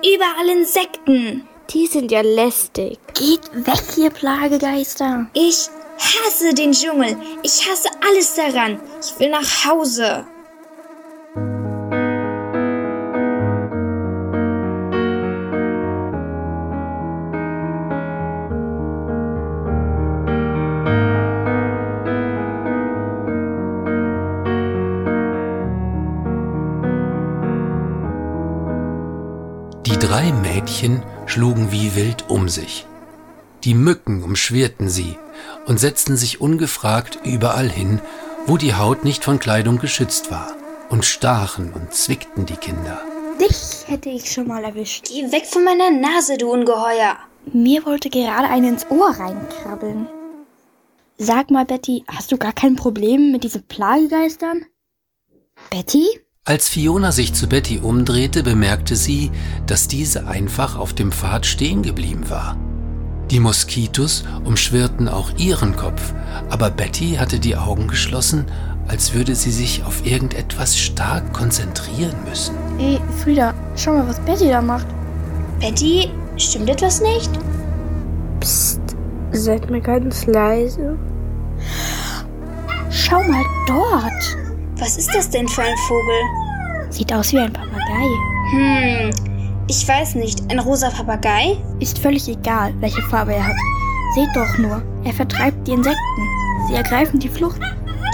Überall 0.00 0.48
Insekten. 0.48 1.46
Die 1.70 1.86
sind 1.86 2.10
ja 2.10 2.22
lästig. 2.22 2.98
Geht 3.12 3.44
weg, 3.52 3.98
ihr 3.98 4.08
Plagegeister. 4.08 5.28
Ich 5.34 5.68
hasse 5.98 6.54
den 6.54 6.72
Dschungel. 6.72 7.16
Ich 7.42 7.68
hasse 7.68 7.88
alles 8.06 8.34
daran. 8.34 8.80
Ich 9.00 9.18
will 9.18 9.30
nach 9.30 9.64
Hause. 9.64 10.24
Die 29.86 29.98
drei 29.98 30.32
Mädchen 30.32 31.02
schlugen 31.26 31.72
wie 31.72 31.94
wild 31.96 32.28
um 32.28 32.48
sich. 32.48 32.86
Die 33.64 33.74
Mücken 33.74 34.22
umschwirrten 34.22 34.88
sie 34.88 35.16
und 35.66 35.80
setzten 35.80 36.16
sich 36.16 36.40
ungefragt 36.40 37.18
überall 37.24 37.68
hin, 37.68 38.00
wo 38.46 38.56
die 38.56 38.74
Haut 38.74 39.04
nicht 39.04 39.24
von 39.24 39.38
Kleidung 39.38 39.78
geschützt 39.78 40.30
war, 40.30 40.54
und 40.88 41.04
stachen 41.04 41.72
und 41.72 41.92
zwickten 41.92 42.46
die 42.46 42.56
Kinder. 42.56 43.00
Dich 43.40 43.84
hätte 43.86 44.08
ich 44.08 44.32
schon 44.32 44.48
mal 44.48 44.64
erwischt. 44.64 45.08
Geh 45.08 45.30
weg 45.32 45.46
von 45.46 45.64
meiner 45.64 45.90
Nase, 45.90 46.38
du 46.38 46.50
Ungeheuer. 46.50 47.16
Mir 47.52 47.84
wollte 47.84 48.10
gerade 48.10 48.48
eine 48.48 48.68
ins 48.68 48.86
Ohr 48.90 49.10
reinkrabbeln. 49.10 50.08
Sag 51.18 51.50
mal, 51.50 51.64
Betty, 51.64 52.04
hast 52.06 52.30
du 52.30 52.38
gar 52.38 52.52
kein 52.52 52.76
Problem 52.76 53.32
mit 53.32 53.44
diesen 53.44 53.64
Plagegeistern? 53.66 54.64
Betty? 55.70 56.06
Als 56.44 56.68
Fiona 56.68 57.12
sich 57.12 57.34
zu 57.34 57.48
Betty 57.48 57.78
umdrehte, 57.78 58.42
bemerkte 58.42 58.96
sie, 58.96 59.30
dass 59.66 59.88
diese 59.88 60.26
einfach 60.26 60.78
auf 60.78 60.94
dem 60.94 61.12
Pfad 61.12 61.44
stehen 61.44 61.82
geblieben 61.82 62.30
war. 62.30 62.56
Die 63.30 63.40
Moskitos 63.40 64.24
umschwirrten 64.44 65.06
auch 65.06 65.30
ihren 65.36 65.76
Kopf, 65.76 66.14
aber 66.48 66.70
Betty 66.70 67.16
hatte 67.18 67.38
die 67.38 67.56
Augen 67.56 67.86
geschlossen, 67.86 68.46
als 68.86 69.12
würde 69.12 69.34
sie 69.34 69.50
sich 69.50 69.84
auf 69.84 70.06
irgendetwas 70.06 70.78
stark 70.78 71.34
konzentrieren 71.34 72.16
müssen. 72.26 72.54
Ey, 72.78 72.98
Frieda, 73.22 73.52
schau 73.76 73.92
mal, 73.92 74.08
was 74.08 74.18
Betty 74.20 74.48
da 74.48 74.62
macht. 74.62 74.86
Betty, 75.60 76.10
stimmt 76.38 76.70
etwas 76.70 77.02
nicht? 77.02 77.30
Psst, 78.40 78.80
seid 79.32 79.68
mal 79.70 79.82
ganz 79.82 80.24
leise. 80.24 80.96
Schau 82.90 83.22
mal 83.24 83.44
dort. 83.66 84.38
Was 84.78 84.96
ist 84.96 85.14
das 85.14 85.28
denn 85.28 85.48
für 85.48 85.62
ein 85.62 85.76
Vogel? 85.86 86.88
Sieht 86.90 87.12
aus 87.12 87.32
wie 87.32 87.40
ein 87.40 87.52
Papagei. 87.52 88.06
Hm, 88.52 89.10
ich 89.68 89.86
weiß 89.86 90.14
nicht. 90.16 90.50
Ein 90.50 90.58
rosa 90.58 90.90
Papagei? 90.90 91.56
Ist 91.78 91.98
völlig 91.98 92.28
egal, 92.28 92.72
welche 92.80 93.02
Farbe 93.02 93.34
er 93.34 93.46
hat. 93.46 93.56
Seht 94.14 94.28
doch 94.34 94.58
nur, 94.58 94.82
er 95.04 95.12
vertreibt 95.12 95.66
die 95.68 95.72
Insekten. 95.72 95.98
Sie 96.66 96.74
ergreifen 96.74 97.20
die 97.20 97.28
Flucht. 97.28 97.60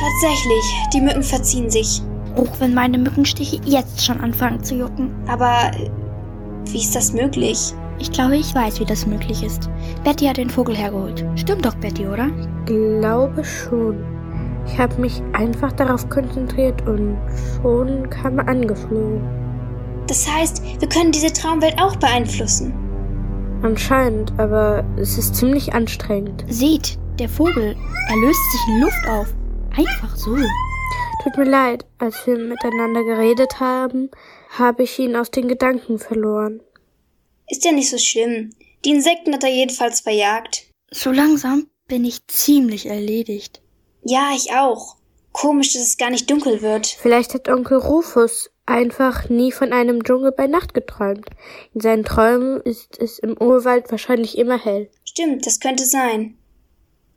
Tatsächlich, 0.00 0.64
die 0.92 1.00
Mücken 1.00 1.23
verziehen 1.23 1.70
sich. 1.70 2.02
Auch 2.37 2.61
wenn 2.61 2.75
meine 2.75 2.99
Mückenstiche 2.99 3.61
jetzt 3.64 4.04
schon 4.04 4.20
anfangen 4.20 4.62
zu 4.62 4.75
jucken. 4.75 5.14
Aber 5.28 5.70
äh, 5.73 5.88
wie 6.66 6.78
ist 6.78 6.96
das 6.96 7.12
möglich? 7.12 7.73
Ich 8.00 8.11
glaube, 8.11 8.37
ich 8.37 8.52
weiß, 8.52 8.80
wie 8.80 8.84
das 8.84 9.06
möglich 9.06 9.44
ist. 9.44 9.70
Betty 10.02 10.26
hat 10.26 10.37
den 10.37 10.50
Vogel 10.50 10.76
hergeholt. 10.76 11.25
Stimmt 11.37 11.64
doch, 11.64 11.76
Betty, 11.76 12.06
oder? 12.08 12.28
Glaube 12.66 13.44
schon. 13.44 14.04
Ich 14.66 14.76
habe 14.78 15.00
mich 15.00 15.23
einfach 15.32 15.70
darauf 15.73 16.08
konzentriert 16.11 16.87
und 16.88 17.16
schon 17.62 18.11
kam 18.11 18.38
er 18.38 18.49
angeflogen. 18.49 19.43
Das 20.06 20.28
heißt, 20.28 20.62
wir 20.80 20.88
können 20.88 21.12
diese 21.12 21.32
Traumwelt 21.32 21.78
auch 21.80 21.96
beeinflussen. 21.96 22.75
Anscheinend, 23.62 24.32
aber 24.38 24.84
es 24.99 25.16
ist 25.16 25.37
ziemlich 25.37 25.73
anstrengend. 25.73 26.44
Seht, 26.49 26.99
der 27.18 27.28
Vogel, 27.28 27.75
er 28.08 28.16
löst 28.16 28.52
sich 28.52 28.61
in 28.68 28.80
Luft 28.80 29.08
auf. 29.08 29.28
Einfach 29.70 30.14
so. 30.16 30.37
Tut 31.23 31.38
mir 31.38 31.44
leid, 31.44 31.87
als 31.99 32.26
wir 32.26 32.37
miteinander 32.37 33.02
geredet 33.02 33.61
haben, 33.61 34.11
habe 34.50 34.82
ich 34.82 34.98
ihn 34.98 35.16
aus 35.16 35.31
den 35.31 35.48
Gedanken 35.48 35.98
verloren. 35.98 36.61
Ist 37.48 37.64
ja 37.64 37.72
nicht 37.72 37.88
so 37.88 37.96
schlimm. 37.96 38.50
Die 38.85 38.90
Insekten 38.90 39.33
hat 39.33 39.44
er 39.44 39.50
jedenfalls 39.50 40.00
verjagt. 40.00 40.66
So 40.90 41.11
langsam 41.11 41.68
bin 41.88 42.05
ich 42.05 42.26
ziemlich 42.26 42.87
erledigt. 42.87 43.62
Ja, 44.05 44.33
ich 44.37 44.52
auch. 44.52 44.96
Komisch, 45.33 45.72
dass 45.72 45.83
es 45.83 45.96
gar 45.96 46.11
nicht 46.11 46.31
dunkel 46.31 46.61
wird. 46.61 46.87
Vielleicht 46.87 47.33
hat 47.33 47.48
Onkel 47.48 47.78
Rufus 47.78 48.50
einfach 48.66 49.29
nie 49.29 49.53
von 49.53 49.72
einem 49.72 50.03
Dschungel 50.05 50.33
bei 50.33 50.46
Nacht 50.46 50.74
geträumt. 50.74 51.29
In 51.74 51.81
seinen 51.81 52.05
Träumen 52.05 52.61
ist 52.62 52.98
es 52.98 53.18
im 53.18 53.37
Urwald 53.37 53.90
wahrscheinlich 53.90 54.38
immer 54.38 54.59
hell. 54.59 54.88
Stimmt, 55.05 55.46
das 55.46 55.61
könnte 55.61 55.85
sein. 55.85 56.37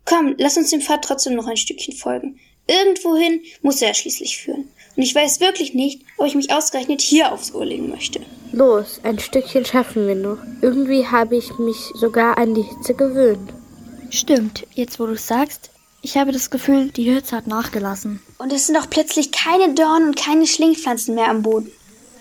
Komm, 0.06 0.36
lass 0.38 0.58
uns 0.58 0.70
dem 0.70 0.82
Pfad 0.82 1.04
trotzdem 1.04 1.36
noch 1.36 1.48
ein 1.48 1.58
Stückchen 1.58 1.94
folgen. 1.94 2.40
Irgendwohin 2.68 3.42
muss 3.62 3.82
er 3.82 3.94
schließlich 3.94 4.38
führen. 4.38 4.70
Und 4.96 5.04
ich 5.04 5.14
weiß 5.14 5.40
wirklich 5.40 5.74
nicht, 5.74 6.02
ob 6.18 6.28
ich 6.28 6.36
mich 6.36 6.52
ausgerechnet 6.52 7.02
hier 7.02 7.32
aufs 7.32 7.54
Ohr 7.54 7.66
legen 7.66 7.90
möchte. 7.90 8.20
Los, 8.52 9.00
ein 9.04 9.20
Stückchen 9.20 9.64
schaffen 9.64 10.08
wir 10.08 10.16
noch. 10.16 10.40
Irgendwie 10.62 11.06
habe 11.06 11.38
ich 11.38 11.58
mich 11.60 11.78
sogar 11.94 12.38
an 12.38 12.56
die 12.56 12.64
Hitze 12.64 12.94
gewöhnt. 12.94 13.54
Stimmt, 14.10 14.66
jetzt 14.74 15.00
wo 15.00 15.06
du 15.06 15.14
es 15.14 15.28
sagst, 15.28 15.70
ich 16.02 16.18
habe 16.18 16.32
das 16.32 16.50
Gefühl, 16.50 16.90
die 16.90 17.04
Hitze 17.04 17.36
hat 17.36 17.48
nachgelassen. 17.48 18.22
Und 18.38 18.54
es 18.54 18.68
sind 18.68 18.78
auch 18.78 18.90
plötzlich 18.90 19.32
keine 19.32 19.74
Dornen 19.74 20.10
und 20.10 20.16
keine 20.16 20.48
Schlingpflanzen 20.48 21.16
mehr 21.16 21.30
am 21.30 21.42
Boden. 21.42 21.72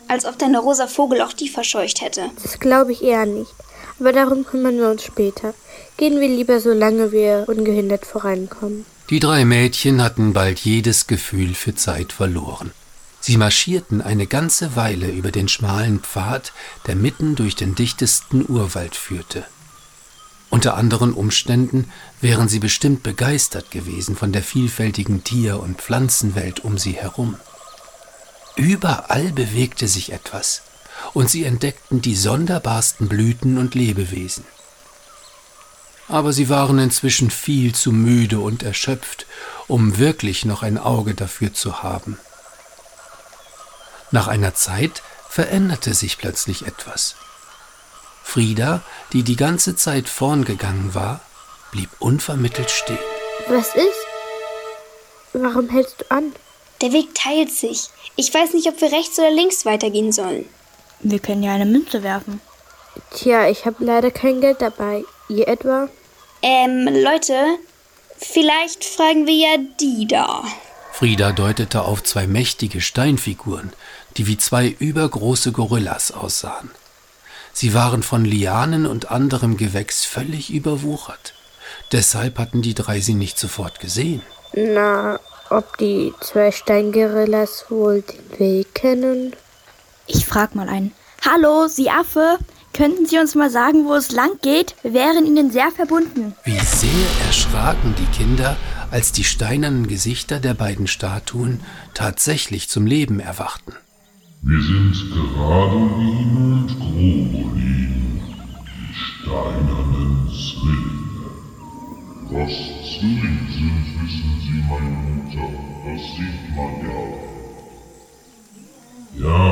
Als 0.09 0.25
ob 0.25 0.39
dein 0.39 0.55
rosa 0.55 0.87
Vogel 0.87 1.21
auch 1.21 1.33
die 1.33 1.49
verscheucht 1.49 2.01
hätte. 2.01 2.31
Das 2.43 2.59
glaube 2.59 2.93
ich 2.93 3.03
eher 3.03 3.27
nicht. 3.27 3.51
Aber 3.99 4.13
darum 4.13 4.45
kümmern 4.45 4.77
wir 4.79 4.91
uns 4.91 5.03
später. 5.05 5.55
Gehen 5.97 6.21
wir 6.21 6.29
lieber, 6.29 6.61
solange 6.61 7.13
wir 7.13 7.45
ungehindert 7.49 8.07
vorankommen. 8.07 8.85
Die 9.11 9.21
drei 9.21 9.45
Mädchen 9.45 10.03
hatten 10.03 10.33
bald 10.33 10.61
jedes 10.61 11.07
Gefühl 11.07 11.55
für 11.55 11.75
Zeit 11.75 12.13
verloren. 12.13 12.73
Sie 13.21 13.37
marschierten 13.37 14.03
eine 14.03 14.27
ganze 14.27 14.77
Weile 14.77 15.11
über 15.11 15.33
den 15.33 15.49
schmalen 15.49 16.01
Pfad, 16.01 16.53
der 16.87 16.95
mitten 16.95 17.35
durch 17.35 17.57
den 17.57 17.75
dichtesten 17.75 18.45
Urwald 18.49 18.95
führte. 18.95 19.45
Unter 20.57 20.75
anderen 20.79 21.13
Umständen 21.13 21.93
wären 22.23 22.49
sie 22.49 22.61
bestimmt 22.61 23.03
begeistert 23.03 23.71
gewesen 23.71 24.17
von 24.17 24.33
der 24.33 24.43
vielfältigen 24.43 25.23
Tier- 25.23 25.61
und 25.61 25.83
Pflanzenwelt 25.83 26.61
um 26.61 26.79
sie 26.79 26.93
herum. 26.93 27.37
Überall 28.55 29.33
bewegte 29.33 29.87
sich 29.87 30.13
etwas, 30.13 30.63
und 31.13 31.29
sie 31.29 31.45
entdeckten 31.45 32.01
die 32.01 32.17
sonderbarsten 32.17 33.07
Blüten 33.07 33.59
und 33.59 33.75
Lebewesen. 33.75 34.47
Aber 36.09 36.33
sie 36.33 36.49
waren 36.49 36.79
inzwischen 36.79 37.31
viel 37.31 37.75
zu 37.75 37.93
müde 37.93 38.41
und 38.41 38.63
erschöpft, 38.63 39.27
um 39.69 39.99
wirklich 39.99 40.47
noch 40.47 40.63
ein 40.63 40.79
Auge 40.79 41.15
dafür 41.15 41.53
zu 41.53 41.83
haben. 41.83 42.17
Nach 44.11 44.27
einer 44.27 44.55
Zeit 44.55 45.03
veränderte 45.29 45.93
sich 45.93 46.17
plötzlich 46.17 46.67
etwas. 46.67 47.15
Frieda, 48.27 48.83
die 49.13 49.23
die 49.23 49.37
ganze 49.37 49.77
Zeit 49.77 50.09
vorn 50.09 50.45
gegangen 50.45 50.95
war, 50.95 51.21
blieb 51.71 51.89
unvermittelt 52.01 52.71
stehen. 52.71 52.99
Was 53.49 53.69
ist? 53.69 54.03
Warum 55.33 55.71
hältst 55.71 56.01
du 56.01 56.11
an? 56.11 56.33
Der 56.83 56.93
Weg 56.93 57.15
teilt 57.15 57.53
sich. 57.53 57.85
Ich 58.17 58.35
weiß 58.35 58.53
nicht, 58.53 58.67
ob 58.67 58.81
wir 58.81 58.91
rechts 58.91 59.19
oder 59.19 59.31
links 59.31 59.65
weitergehen 59.65 60.13
sollen. 60.13 60.45
Wir 61.01 61.21
können 61.21 61.45
ja 61.45 61.55
eine 61.55 61.65
Münze 61.67 62.03
werfen. 62.03 62.41
Tja, 63.15 63.49
ich 63.49 63.65
habe 63.65 63.85
leider 63.85 64.11
kein 64.11 64.41
Geld 64.41 64.61
dabei. 64.61 65.05
Ihr 65.29 65.47
etwa? 65.47 65.89
Ähm, 66.43 66.85
Leute, 66.85 67.59
vielleicht 68.19 68.85
fragen 68.85 69.27
wir 69.27 69.35
ja 69.35 69.57
die 69.81 70.07
da. 70.09 70.43
Frieda 70.93 71.31
deutete 71.33 71.83
auf 71.83 72.03
zwei 72.03 72.27
mächtige 72.27 72.81
Steinfiguren, 72.81 73.73
die 74.17 74.27
wie 74.27 74.37
zwei 74.37 74.67
übergroße 74.79 75.53
Gorillas 75.53 76.11
aussahen. 76.11 76.71
Sie 77.59 77.73
waren 77.73 78.03
von 78.03 78.27
Lianen 78.27 78.85
und 78.85 79.11
anderem 79.11 79.57
Gewächs 79.57 80.05
völlig 80.05 80.53
überwuchert. 80.53 81.33
Deshalb 81.91 82.39
hatten 82.39 82.61
die 82.61 82.75
drei 82.75 83.01
sie 83.01 83.15
nicht 83.15 83.39
sofort 83.39 83.81
gesehen. 83.81 84.21
Na, 84.53 85.19
ob 85.49 85.79
die 85.79 86.13
zwei 86.21 86.53
Steingorillas 86.53 87.65
wohl 87.71 88.03
den 88.03 88.39
Weg 88.39 88.75
kennen? 88.75 89.35
Ich 90.07 90.27
frag 90.27 90.55
mal 90.55 90.69
einen. 90.69 90.93
Hallo, 91.25 91.67
Sie 91.67 91.89
Affe, 91.89 92.37
könnten 92.75 93.07
Sie 93.07 93.17
uns 93.17 93.35
mal 93.35 93.49
sagen, 93.49 93.87
wo 93.87 93.95
es 93.95 94.13
lang 94.13 94.33
geht? 94.43 94.75
Wir 94.83 94.93
wären 94.93 95.25
Ihnen 95.25 95.51
sehr 95.51 95.71
verbunden. 95.71 96.35
Wie 96.45 96.61
sehr 96.61 97.27
erschraken 97.27 97.95
die 97.99 98.19
Kinder, 98.19 98.59
als 98.91 99.13
die 99.13 99.25
steinernen 99.25 99.87
Gesichter 99.87 100.41
der 100.41 100.53
beiden 100.53 100.89
Statuen 100.89 101.63
tatsächlich 101.95 102.69
zum 102.69 102.85
Leben 102.85 103.19
erwachten. 103.19 103.73
Wir 104.49 104.63
sind 104.63 104.95
Gradolin 105.11 106.37
und 106.37 106.71
Grobolin, 106.79 108.21
die 108.63 108.95
steinernen 108.95 110.29
Zwillinge. 110.31 111.31
Was 112.31 112.55
Zwillinge 112.93 113.47
sind, 113.51 113.87
wissen 113.99 114.35
Sie, 114.43 114.59
meine 114.71 114.95
Mutter. 115.03 115.49
Das 115.85 116.03
sieht 116.15 116.45
man 116.55 116.75
ja. 116.87 117.03
Ja, 119.27 119.43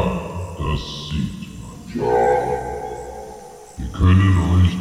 das 0.59 0.83
sieht 1.11 1.43
man 1.59 1.79
ja. 1.97 2.15
Wir 3.79 3.91
können 3.99 4.35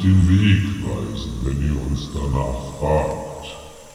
den 0.04 0.20
Weg 0.30 0.64
weisen, 0.84 1.34
wenn 1.44 1.60
ihr 1.66 1.78
uns 1.90 2.04
danach 2.14 2.62
fragt. 2.78 3.48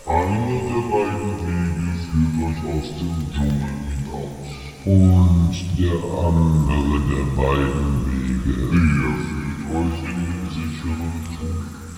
Einer 0.04 0.62
der 0.66 0.82
beiden 0.90 1.32
Wege 1.46 1.86
führt 2.10 2.36
euch 2.42 2.60
aus 2.74 2.88
dem 2.98 3.16
Dschungel 3.32 3.72
hinaus. 3.92 4.57
Und 4.84 5.54
der 5.76 5.98
andere 6.26 6.98
der 7.10 7.26
beiden 7.36 7.90
Wege, 8.06 8.54
der 8.54 9.12
führt 9.26 9.62
euch 9.74 9.98
in 10.04 10.18
den 10.24 10.44
sicheren 10.54 11.16
Tod. 11.36 11.96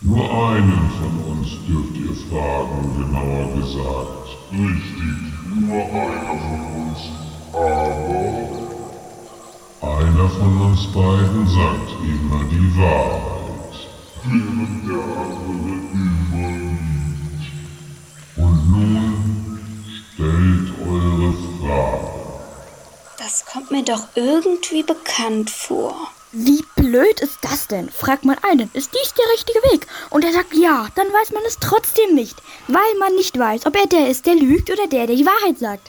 Nur 0.00 0.26
einen 0.48 0.84
von 0.98 1.14
uns 1.32 1.48
dürft 1.66 1.96
ihr 1.96 2.14
fragen, 2.28 2.82
genauer 2.98 3.46
gesagt. 3.56 4.28
Richtig, 4.52 5.16
nur 5.60 5.84
einer 5.84 6.36
von 6.40 6.62
uns. 6.82 7.00
Aber 7.52 8.52
einer 9.82 10.28
von 10.28 10.52
uns 10.60 10.82
beiden 10.92 11.46
sagt 11.46 11.90
immer 12.02 12.42
die 12.44 12.68
Wahrheit, 12.78 13.74
während 14.24 14.88
der 14.88 15.02
andere 15.20 15.74
immer 15.92 16.50
lügt. 16.58 17.44
Und 18.36 18.58
nun 18.70 19.58
stellt 20.14 20.68
eure 20.88 21.32
Frage. 21.32 21.51
Das 23.18 23.46
kommt 23.46 23.70
mir 23.70 23.84
doch 23.84 24.08
irgendwie 24.14 24.82
bekannt 24.82 25.50
vor. 25.50 25.94
Wie 26.32 26.64
blöd 26.76 27.20
ist 27.20 27.38
das 27.42 27.68
denn? 27.68 27.90
Fragt 27.90 28.24
man 28.24 28.38
einen, 28.42 28.70
ist 28.72 28.90
dies 28.94 29.14
der 29.14 29.32
richtige 29.32 29.58
Weg? 29.70 29.86
Und 30.10 30.24
er 30.24 30.32
sagt 30.32 30.54
ja, 30.54 30.88
dann 30.94 31.06
weiß 31.12 31.30
man 31.32 31.42
es 31.46 31.58
trotzdem 31.58 32.14
nicht, 32.14 32.36
weil 32.68 32.94
man 32.98 33.14
nicht 33.14 33.38
weiß, 33.38 33.66
ob 33.66 33.76
er 33.76 33.86
der 33.86 34.08
ist, 34.08 34.26
der 34.26 34.34
lügt 34.34 34.70
oder 34.70 34.86
der, 34.86 35.06
der 35.06 35.16
die 35.16 35.26
Wahrheit 35.26 35.58
sagt. 35.58 35.88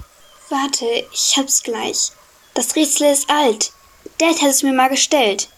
Warte, 0.49 0.85
ich 1.11 1.35
hab's 1.37 1.63
gleich. 1.63 2.11
Das 2.53 2.75
Rätsel 2.75 3.11
ist 3.11 3.29
alt. 3.29 3.71
Dad 4.17 4.41
hat 4.41 4.49
es 4.49 4.63
mir 4.63 4.73
mal 4.73 4.89
gestellt. 4.89 5.49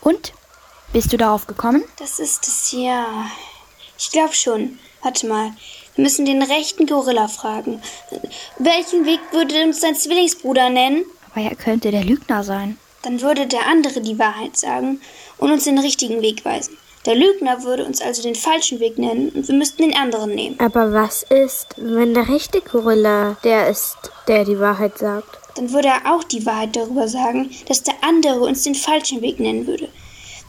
Und? 0.00 0.32
Bist 0.92 1.12
du 1.12 1.16
darauf 1.18 1.46
gekommen? 1.46 1.84
Das 1.98 2.18
ist 2.18 2.48
es 2.48 2.72
ja. 2.72 3.30
Ich 3.98 4.10
glaub 4.10 4.34
schon. 4.34 4.78
Warte 5.02 5.26
mal. 5.26 5.52
Wir 5.98 6.04
müssen 6.04 6.26
den 6.26 6.42
rechten 6.42 6.86
Gorilla 6.86 7.26
fragen. 7.26 7.82
Welchen 8.60 9.04
Weg 9.04 9.18
würde 9.32 9.64
uns 9.64 9.80
sein 9.80 9.96
Zwillingsbruder 9.96 10.70
nennen? 10.70 11.04
Aber 11.32 11.44
er 11.44 11.56
könnte 11.56 11.90
der 11.90 12.04
Lügner 12.04 12.44
sein. 12.44 12.78
Dann 13.02 13.20
würde 13.20 13.48
der 13.48 13.66
andere 13.66 14.00
die 14.00 14.16
Wahrheit 14.16 14.56
sagen 14.56 15.00
und 15.38 15.50
uns 15.50 15.64
den 15.64 15.76
richtigen 15.76 16.22
Weg 16.22 16.44
weisen. 16.44 16.76
Der 17.04 17.16
Lügner 17.16 17.64
würde 17.64 17.84
uns 17.84 18.00
also 18.00 18.22
den 18.22 18.36
falschen 18.36 18.78
Weg 18.78 18.96
nennen 18.96 19.30
und 19.30 19.48
wir 19.48 19.56
müssten 19.56 19.82
den 19.82 19.96
anderen 19.96 20.36
nehmen. 20.36 20.54
Aber 20.60 20.92
was 20.92 21.24
ist, 21.24 21.74
wenn 21.76 22.14
der 22.14 22.28
rechte 22.28 22.60
Gorilla 22.60 23.36
der 23.42 23.68
ist, 23.68 23.96
der 24.28 24.44
die 24.44 24.60
Wahrheit 24.60 24.98
sagt? 24.98 25.40
Dann 25.56 25.72
würde 25.72 25.88
er 25.88 26.14
auch 26.14 26.22
die 26.22 26.46
Wahrheit 26.46 26.76
darüber 26.76 27.08
sagen, 27.08 27.50
dass 27.66 27.82
der 27.82 27.94
andere 28.02 28.38
uns 28.38 28.62
den 28.62 28.76
falschen 28.76 29.20
Weg 29.20 29.40
nennen 29.40 29.66
würde. 29.66 29.88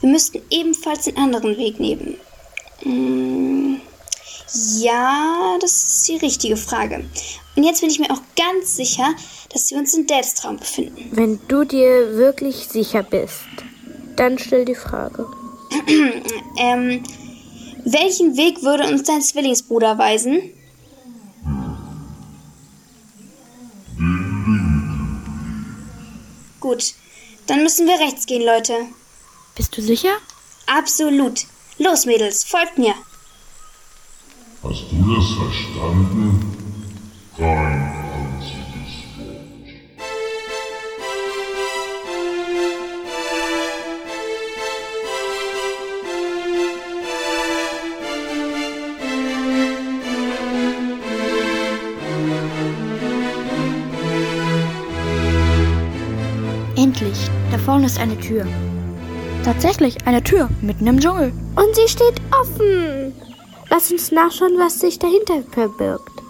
Wir 0.02 0.12
müssten 0.12 0.44
ebenfalls 0.52 1.06
den 1.06 1.18
anderen 1.18 1.58
Weg 1.58 1.80
nehmen. 1.80 2.18
Hm, 2.84 3.82
ja, 4.54 5.58
das 5.60 5.72
ist 5.72 6.08
die 6.08 6.18
richtige 6.18 6.58
Frage. 6.58 7.06
Und 7.56 7.64
jetzt 7.64 7.82
bin 7.82 7.90
ich 7.90 8.00
mir 8.00 8.12
auch 8.12 8.22
ganz 8.36 8.76
sicher, 8.76 9.14
dass 9.52 9.70
wir 9.72 9.78
uns 9.78 9.94
in 9.94 10.08
Dads 10.08 10.36
Traum 10.36 10.58
befinden. 10.58 11.10
Wenn 11.12 11.40
du 11.48 11.64
dir 11.64 12.16
wirklich 12.16 12.68
sicher 12.68 13.04
bist, 13.04 13.42
dann 14.16 14.38
stell 14.38 14.66
die 14.66 14.76
Frage. 14.76 15.28
ähm, 16.58 17.04
welchen 17.86 18.38
Weg 18.38 18.62
würde 18.64 18.88
uns 18.88 19.04
dein 19.04 19.22
Zwillingsbruder 19.22 19.98
weisen? 19.98 20.54
Gut, 26.60 26.94
dann 27.48 27.64
müssen 27.64 27.88
wir 27.88 28.00
rechts 28.00 28.26
gehen, 28.26 28.44
Leute. 28.44 28.74
Bist 29.56 29.76
du 29.76 29.82
sicher? 29.82 30.12
Absolut. 30.68 31.46
Los, 31.78 32.06
Mädels, 32.06 32.44
folgt 32.44 32.78
mir. 32.78 32.94
Hast 34.62 34.92
du 34.92 35.16
das 35.16 35.32
verstanden? 35.32 36.42
Kein 37.38 37.48
einziges 37.48 38.94
Wort. 39.18 39.40
Endlich. 56.76 57.30
Da 57.50 57.58
vorne 57.58 57.86
ist 57.86 57.98
eine 57.98 58.18
Tür. 58.20 58.46
Tatsächlich, 59.46 60.06
eine 60.06 60.22
Tür 60.22 60.50
mitten 60.60 60.86
im 60.86 61.00
Dschungel. 61.00 61.32
Und 61.56 61.76
sie 61.76 61.88
steht 61.88 62.22
offen. 62.32 63.09
Lass 63.70 63.92
uns 63.92 64.12
nachschauen, 64.12 64.58
was 64.58 64.80
sich 64.80 65.00
dahinter 65.00 65.44
verbirgt. 65.52 66.22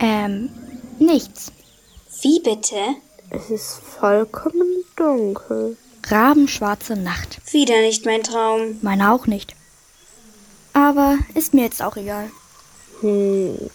Ähm, 0.00 0.50
nichts. 0.98 1.52
Wie 2.22 2.40
bitte? 2.40 2.76
Es 3.30 3.50
ist 3.50 3.80
vollkommen 3.98 4.84
dunkel. 4.96 5.76
Rabenschwarze 6.06 6.96
Nacht. 6.96 7.38
Wieder 7.52 7.80
nicht 7.80 8.04
mein 8.06 8.22
Traum. 8.22 8.78
Meine 8.82 9.12
auch 9.12 9.26
nicht. 9.26 9.54
Aber 10.72 11.18
ist 11.34 11.54
mir 11.54 11.64
jetzt 11.64 11.82
auch 11.82 11.96
egal. 11.96 12.30
Hm. 13.00 13.70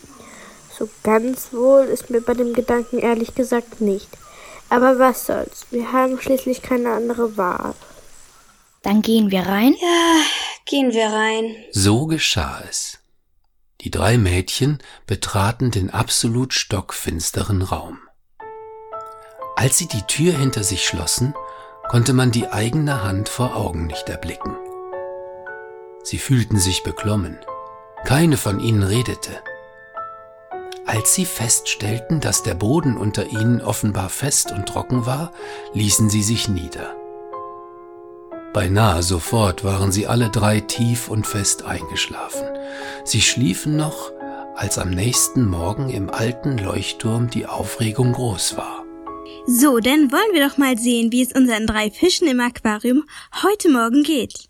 So 0.78 0.90
ganz 1.04 1.54
wohl 1.54 1.84
ist 1.84 2.10
mir 2.10 2.22
bei 2.22 2.34
dem 2.34 2.54
Gedanken 2.54 3.00
ehrlich 3.00 3.36
gesagt 3.36 3.82
nicht. 3.82 4.10
Aber 4.70 4.98
was 4.98 5.28
soll's? 5.28 5.68
Wir 5.70 5.92
haben 5.92 6.20
schließlich 6.20 6.62
keine 6.62 6.94
andere 6.94 7.38
Wahl. 7.38 7.76
Dann 8.82 9.02
gehen 9.02 9.30
wir 9.30 9.42
rein. 9.42 9.76
Ja, 9.80 10.22
gehen 10.66 10.94
wir 10.94 11.08
rein. 11.08 11.56
So 11.72 12.06
geschah 12.06 12.62
es. 12.70 13.00
Die 13.82 13.92
drei 13.92 14.18
Mädchen 14.18 14.80
betraten 15.06 15.72
den 15.72 15.90
absolut 15.90 16.54
stockfinsteren 16.54 17.62
Raum. 17.62 18.00
Als 19.56 19.78
sie 19.78 19.88
die 19.88 20.04
Tür 20.04 20.34
hinter 20.34 20.64
sich 20.64 20.86
schlossen, 20.86 21.34
konnte 21.90 22.14
man 22.14 22.32
die 22.32 22.48
eigene 22.48 23.04
Hand 23.04 23.30
vor 23.30 23.56
Augen 23.56 23.88
nicht 23.88 24.10
erblicken. 24.10 24.56
Sie 26.04 26.18
fühlten 26.18 26.58
sich 26.58 26.84
beklommen. 26.84 27.38
Keine 28.06 28.38
von 28.38 28.60
ihnen 28.60 28.84
redete. 28.84 29.42
Als 30.86 31.14
sie 31.14 31.26
feststellten, 31.26 32.20
dass 32.20 32.44
der 32.44 32.56
Boden 32.56 32.98
unter 32.98 33.28
ihnen 33.28 33.62
offenbar 33.62 34.10
fest 34.10 34.52
und 34.52 34.68
trocken 34.68 35.06
war, 35.06 35.32
ließen 35.74 36.10
sie 36.10 36.24
sich 36.24 36.50
nieder. 36.50 36.96
Beinahe 38.54 39.02
sofort 39.02 39.64
waren 39.64 39.92
sie 39.92 40.06
alle 40.06 40.30
drei 40.30 40.60
tief 40.60 41.10
und 41.10 41.26
fest 41.26 41.64
eingeschlafen. 41.64 42.48
Sie 43.04 43.22
schliefen 43.22 43.76
noch, 43.76 44.12
als 44.56 44.78
am 44.78 44.92
nächsten 44.92 45.46
Morgen 45.46 45.90
im 45.90 46.12
alten 46.12 46.60
Leuchtturm 46.60 47.32
die 47.32 47.48
Aufregung 47.48 48.14
groß 48.14 48.56
war. 48.56 48.86
So, 49.48 49.80
dann 49.80 50.12
wollen 50.12 50.34
wir 50.34 50.48
doch 50.48 50.58
mal 50.58 50.78
sehen, 50.78 51.12
wie 51.12 51.24
es 51.24 51.34
unseren 51.34 51.66
drei 51.66 51.90
Fischen 51.90 52.28
im 52.28 52.40
Aquarium 52.40 53.06
heute 53.42 53.70
Morgen 53.70 54.04
geht. 54.04 54.48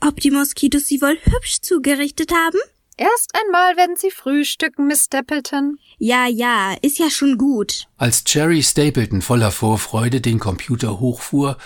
Ob 0.00 0.18
die 0.20 0.30
Moskitos 0.30 0.86
sie 0.86 1.02
wohl 1.02 1.18
hübsch 1.22 1.60
zugerichtet 1.60 2.32
haben? 2.32 2.58
Erst 2.96 3.34
einmal 3.34 3.76
werden 3.76 3.96
Sie 3.96 4.10
frühstücken, 4.10 4.86
Miss 4.86 5.04
Stapleton. 5.04 5.78
Ja, 5.98 6.26
ja, 6.26 6.74
ist 6.82 6.98
ja 6.98 7.10
schon 7.10 7.38
gut. 7.38 7.86
Als 7.96 8.24
Cherry 8.24 8.62
Stapleton 8.62 9.22
voller 9.22 9.50
Vorfreude 9.50 10.20
den 10.20 10.38
Computer 10.38 11.00
hochfuhr, 11.00 11.56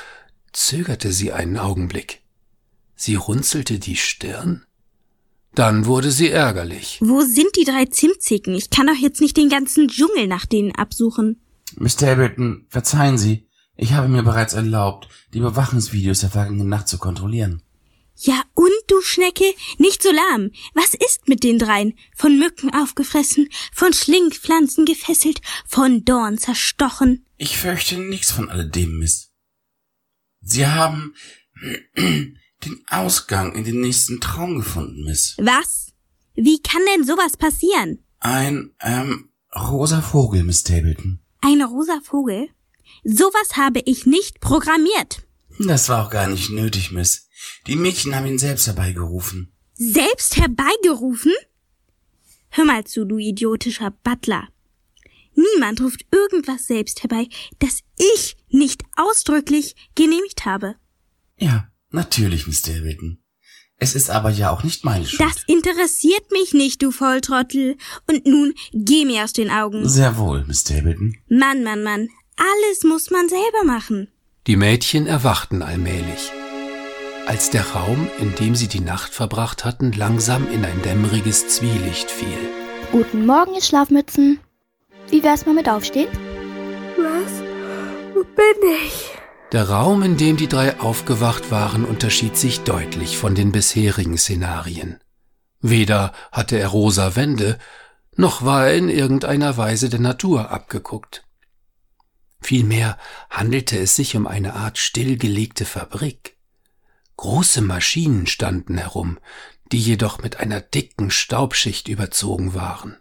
zögerte 0.54 1.12
sie 1.12 1.32
einen 1.32 1.58
Augenblick. 1.58 2.22
Sie 2.96 3.16
runzelte 3.16 3.78
die 3.78 3.96
Stirn. 3.96 4.64
Dann 5.54 5.86
wurde 5.86 6.10
sie 6.10 6.30
ärgerlich. 6.30 6.98
Wo 7.00 7.20
sind 7.20 7.54
die 7.56 7.64
drei 7.64 7.84
Zimtzicken? 7.84 8.54
Ich 8.54 8.70
kann 8.70 8.86
doch 8.86 8.96
jetzt 8.96 9.20
nicht 9.20 9.36
den 9.36 9.48
ganzen 9.48 9.88
Dschungel 9.88 10.26
nach 10.26 10.46
denen 10.46 10.74
absuchen. 10.74 11.40
Miss 11.76 11.94
Stapleton, 11.94 12.66
verzeihen 12.68 13.18
Sie. 13.18 13.46
Ich 13.76 13.92
habe 13.92 14.08
mir 14.08 14.22
bereits 14.22 14.54
erlaubt, 14.54 15.08
die 15.32 15.38
Überwachungsvideos 15.38 16.20
der 16.20 16.30
vergangenen 16.30 16.68
Nacht 16.68 16.88
zu 16.88 16.98
kontrollieren. 16.98 17.62
Ja, 18.16 18.42
und 18.54 18.70
du 18.86 19.00
Schnecke, 19.00 19.44
nicht 19.78 20.02
so 20.02 20.10
lahm. 20.12 20.52
Was 20.74 20.94
ist 20.94 21.28
mit 21.28 21.42
den 21.42 21.58
dreien? 21.58 21.94
Von 22.14 22.38
Mücken 22.38 22.72
aufgefressen, 22.72 23.48
von 23.72 23.92
Schlingpflanzen 23.92 24.84
gefesselt, 24.84 25.40
von 25.66 26.04
Dorn 26.04 26.38
zerstochen. 26.38 27.26
Ich 27.36 27.58
fürchte 27.58 27.98
nichts 27.98 28.30
von 28.30 28.48
alledem, 28.48 28.98
Miss. 28.98 29.33
Sie 30.44 30.66
haben 30.66 31.14
den 31.96 32.84
Ausgang 32.88 33.54
in 33.54 33.64
den 33.64 33.80
nächsten 33.80 34.20
Traum 34.20 34.56
gefunden, 34.56 35.04
Miss. 35.04 35.34
Was? 35.38 35.92
Wie 36.34 36.60
kann 36.60 36.82
denn 36.94 37.04
sowas 37.04 37.36
passieren? 37.36 38.04
Ein, 38.20 38.74
ähm, 38.80 39.30
rosa 39.54 40.02
Vogel, 40.02 40.44
Miss 40.44 40.60
Stapleton. 40.60 41.20
Ein 41.40 41.62
rosa 41.62 42.00
Vogel? 42.02 42.48
Sowas 43.04 43.56
habe 43.56 43.80
ich 43.84 44.06
nicht 44.06 44.40
programmiert. 44.40 45.26
Das 45.58 45.88
war 45.88 46.04
auch 46.06 46.10
gar 46.10 46.26
nicht 46.26 46.50
nötig, 46.50 46.90
Miss. 46.90 47.28
Die 47.66 47.76
Mädchen 47.76 48.14
haben 48.14 48.26
ihn 48.26 48.38
selbst 48.38 48.66
herbeigerufen. 48.66 49.52
Selbst 49.74 50.36
herbeigerufen? 50.36 51.32
Hör 52.50 52.64
mal 52.64 52.84
zu, 52.84 53.04
du 53.04 53.18
idiotischer 53.18 53.90
Butler. 53.90 54.48
Niemand 55.34 55.80
ruft 55.80 56.04
irgendwas 56.10 56.66
selbst 56.66 57.02
herbei, 57.02 57.28
das 57.58 57.80
ich 57.98 58.36
nicht 58.48 58.82
ausdrücklich 58.96 59.74
genehmigt 59.94 60.44
habe. 60.44 60.76
Ja, 61.38 61.68
Natürlich, 61.94 62.48
Miss 62.48 62.58
Stapleton. 62.58 63.18
Es 63.76 63.94
ist 63.94 64.10
aber 64.10 64.30
ja 64.30 64.50
auch 64.50 64.64
nicht 64.64 64.84
meine 64.84 65.06
Schuld. 65.06 65.20
Das 65.20 65.44
interessiert 65.46 66.28
mich 66.32 66.52
nicht, 66.52 66.82
du 66.82 66.90
Volltrottel. 66.90 67.76
Und 68.08 68.26
nun 68.26 68.52
geh 68.72 69.04
mir 69.04 69.22
aus 69.22 69.32
den 69.32 69.48
Augen. 69.48 69.88
Sehr 69.88 70.18
wohl, 70.18 70.44
Miss 70.44 70.62
Stapleton. 70.62 71.16
Mann, 71.28 71.62
Mann, 71.62 71.84
Mann. 71.84 72.08
Alles 72.36 72.82
muss 72.82 73.10
man 73.10 73.28
selber 73.28 73.64
machen. 73.64 74.08
Die 74.48 74.56
Mädchen 74.56 75.06
erwachten 75.06 75.62
allmählich. 75.62 76.32
Als 77.26 77.50
der 77.50 77.64
Raum, 77.64 78.10
in 78.18 78.34
dem 78.34 78.56
sie 78.56 78.66
die 78.66 78.80
Nacht 78.80 79.14
verbracht 79.14 79.64
hatten, 79.64 79.92
langsam 79.92 80.50
in 80.50 80.64
ein 80.64 80.82
dämmeriges 80.82 81.46
Zwielicht 81.46 82.10
fiel. 82.10 82.26
Guten 82.90 83.24
Morgen, 83.24 83.54
ihr 83.54 83.62
Schlafmützen. 83.62 84.40
Wie 85.10 85.22
wär's 85.22 85.46
mal 85.46 85.54
mit 85.54 85.68
Aufstehen? 85.68 86.08
Was? 86.96 87.42
Wo 88.14 88.24
bin 88.24 88.70
ich? 88.84 89.10
Der 89.52 89.68
Raum, 89.68 90.02
in 90.02 90.16
dem 90.16 90.36
die 90.36 90.48
drei 90.48 90.80
aufgewacht 90.80 91.50
waren, 91.50 91.84
unterschied 91.84 92.36
sich 92.36 92.60
deutlich 92.60 93.16
von 93.18 93.34
den 93.34 93.52
bisherigen 93.52 94.18
Szenarien. 94.18 94.98
Weder 95.60 96.12
hatte 96.32 96.58
er 96.58 96.68
rosa 96.68 97.16
Wände, 97.16 97.58
noch 98.16 98.44
war 98.44 98.66
er 98.66 98.74
in 98.74 98.88
irgendeiner 98.88 99.56
Weise 99.56 99.88
der 99.88 100.00
Natur 100.00 100.50
abgeguckt. 100.50 101.24
Vielmehr 102.40 102.98
handelte 103.30 103.78
es 103.78 103.96
sich 103.96 104.16
um 104.16 104.26
eine 104.26 104.54
Art 104.54 104.78
stillgelegte 104.78 105.64
Fabrik. 105.64 106.36
Große 107.16 107.62
Maschinen 107.62 108.26
standen 108.26 108.78
herum, 108.78 109.18
die 109.72 109.80
jedoch 109.80 110.18
mit 110.18 110.40
einer 110.40 110.60
dicken 110.60 111.10
Staubschicht 111.10 111.88
überzogen 111.88 112.54
waren. 112.54 112.96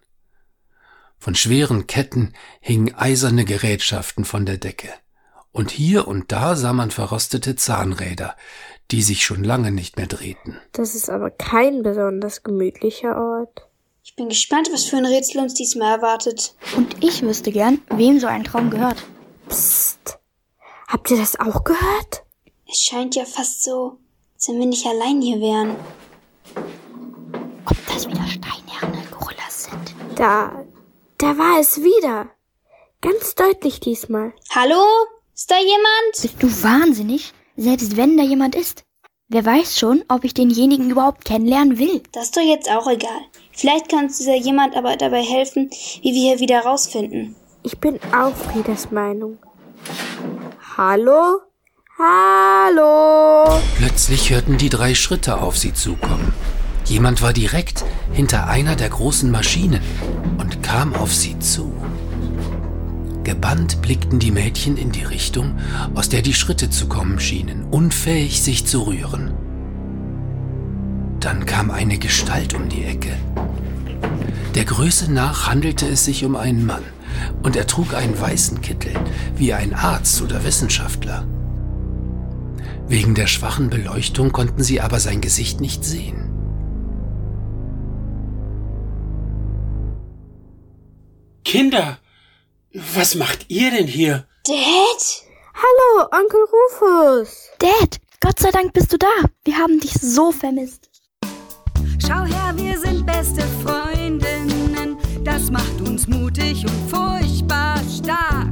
Von 1.24 1.36
schweren 1.36 1.88
Ketten 1.88 2.34
hingen 2.60 2.94
eiserne 2.96 3.46
Gerätschaften 3.46 4.26
von 4.26 4.46
der 4.46 4.58
Decke 4.58 4.90
und 5.54 5.72
hier 5.72 6.06
und 6.06 6.34
da 6.34 6.58
sah 6.58 6.74
man 6.74 6.92
verrostete 6.92 7.56
Zahnräder, 7.56 8.36
die 8.92 9.02
sich 9.02 9.24
schon 9.24 9.42
lange 9.42 9.72
nicht 9.72 9.96
mehr 9.96 10.08
drehten. 10.08 10.60
Das 10.74 10.96
ist 10.96 11.10
aber 11.10 11.32
kein 11.32 11.82
besonders 11.82 12.44
gemütlicher 12.44 13.16
Ort. 13.16 13.70
Ich 14.04 14.18
bin 14.18 14.28
gespannt, 14.28 14.68
was 14.74 14.84
für 14.84 14.98
ein 14.98 15.06
Rätsel 15.06 15.40
uns 15.40 15.54
diesmal 15.54 15.96
erwartet. 15.96 16.58
Und 16.76 17.02
ich 17.02 17.22
wüsste 17.22 17.54
gern, 17.54 17.80
wem 17.96 18.20
so 18.20 18.28
ein 18.28 18.44
Traum 18.44 18.70
gehört. 18.70 19.02
Psst. 19.48 20.20
Habt 20.90 21.10
ihr 21.10 21.18
das 21.18 21.40
auch 21.40 21.64
gehört? 21.64 22.26
Es 22.70 22.80
scheint 22.80 23.16
ja 23.16 23.24
fast 23.24 23.64
so, 23.64 23.98
als 24.36 24.50
wenn 24.50 24.60
wir 24.60 24.66
nicht 24.66 24.86
allein 24.86 25.22
hier 25.22 25.40
wären. 25.40 25.78
Ob 27.66 27.78
das 27.88 28.10
wieder 28.10 28.28
steinerne 28.28 29.02
Gorillas 29.10 29.64
sind? 29.64 29.96
Da, 30.18 30.66
da 31.34 31.38
war 31.38 31.60
es 31.60 31.82
wieder. 31.82 32.28
Ganz 33.02 33.36
deutlich 33.36 33.80
diesmal. 33.80 34.34
Hallo? 34.54 34.84
Ist 35.34 35.50
da 35.50 35.56
jemand? 35.58 36.22
Bist 36.22 36.42
du 36.42 36.64
wahnsinnig? 36.64 37.34
Selbst 37.58 37.98
wenn 37.98 38.18
da 38.18 38.24
jemand 38.24 38.56
ist. 38.56 38.84
Wer 39.30 39.46
weiß 39.46 39.80
schon, 39.80 40.04
ob 40.10 40.24
ich 40.26 40.34
denjenigen 40.34 40.90
überhaupt 40.90 41.26
kennenlernen 41.26 41.80
will. 41.80 42.04
Das 42.12 42.26
ist 42.26 42.38
doch 42.38 42.42
jetzt 42.42 42.70
auch 42.70 42.88
egal. 42.88 43.22
Vielleicht 43.52 43.90
kann 43.90 44.06
uns 44.06 44.18
dieser 44.18 44.36
jemand 44.36 44.76
aber 44.76 44.96
dabei 44.96 45.24
helfen, 45.24 45.70
wie 46.02 46.14
wir 46.14 46.36
hier 46.36 46.40
wieder 46.40 46.60
rausfinden. 46.60 47.36
Ich 47.64 47.80
bin 47.80 48.00
auch 48.16 48.36
Friedas 48.36 48.92
Meinung. 48.92 49.40
Hallo? 50.78 51.40
Hallo? 51.98 53.60
Plötzlich 53.78 54.30
hörten 54.30 54.58
die 54.58 54.70
drei 54.70 54.94
Schritte 54.94 55.42
auf 55.42 55.58
sie 55.58 55.74
zukommen. 55.74 56.34
Jemand 56.86 57.22
war 57.22 57.34
direkt 57.34 57.86
hinter 58.12 58.48
einer 58.48 58.76
der 58.76 58.90
großen 58.90 59.32
Maschinen 59.32 59.82
und 60.38 60.53
kam 60.64 60.96
auf 60.96 61.14
sie 61.14 61.38
zu. 61.40 61.72
Gebannt 63.24 63.82
blickten 63.82 64.20
die 64.20 64.32
Mädchen 64.32 64.76
in 64.76 64.92
die 64.92 65.04
Richtung, 65.04 65.60
aus 65.94 66.10
der 66.10 66.22
die 66.22 66.34
Schritte 66.34 66.70
zu 66.70 66.88
kommen 66.88 67.20
schienen, 67.20 67.66
unfähig 67.70 68.42
sich 68.42 68.66
zu 68.66 68.82
rühren. 68.82 69.32
Dann 71.20 71.46
kam 71.46 71.72
eine 71.72 71.98
Gestalt 72.00 72.54
um 72.54 72.68
die 72.68 72.84
Ecke. 72.84 73.16
Der 74.56 74.66
Größe 74.66 75.12
nach 75.12 75.48
handelte 75.48 75.88
es 75.88 76.06
sich 76.06 76.26
um 76.26 76.36
einen 76.36 76.66
Mann, 76.66 76.84
und 77.44 77.56
er 77.56 77.68
trug 77.68 77.94
einen 77.94 78.20
weißen 78.20 78.62
Kittel, 78.62 78.94
wie 79.38 79.54
ein 79.54 79.74
Arzt 79.74 80.22
oder 80.22 80.44
Wissenschaftler. 80.44 81.26
Wegen 82.88 83.16
der 83.16 83.28
schwachen 83.28 83.70
Beleuchtung 83.70 84.32
konnten 84.32 84.64
sie 84.64 84.82
aber 84.82 85.00
sein 85.00 85.22
Gesicht 85.22 85.62
nicht 85.62 85.86
sehen. 85.86 86.33
Kinder, 91.54 92.00
was 92.74 93.14
macht 93.14 93.46
ihr 93.48 93.70
denn 93.70 93.86
hier? 93.86 94.26
Dad? 94.44 95.24
Hallo, 95.54 96.08
Onkel 96.12 96.40
Rufus. 96.52 97.48
Dad, 97.60 98.00
Gott 98.22 98.40
sei 98.40 98.50
Dank 98.50 98.74
bist 98.74 98.92
du 98.92 98.98
da. 98.98 99.14
Wir 99.46 99.56
haben 99.60 99.80
dich 99.80 99.94
so 99.94 100.32
vermisst. 100.32 100.90
Schau 102.00 102.24
her, 102.24 102.54
wir 102.56 102.80
sind 102.80 103.06
beste 103.06 103.44
Freundinnen. 103.64 104.98
Das 105.24 105.52
macht 105.52 105.80
uns 105.82 106.08
mutig 106.08 106.66
und 106.66 106.90
furchtbar 106.90 107.80
stark. 107.88 108.50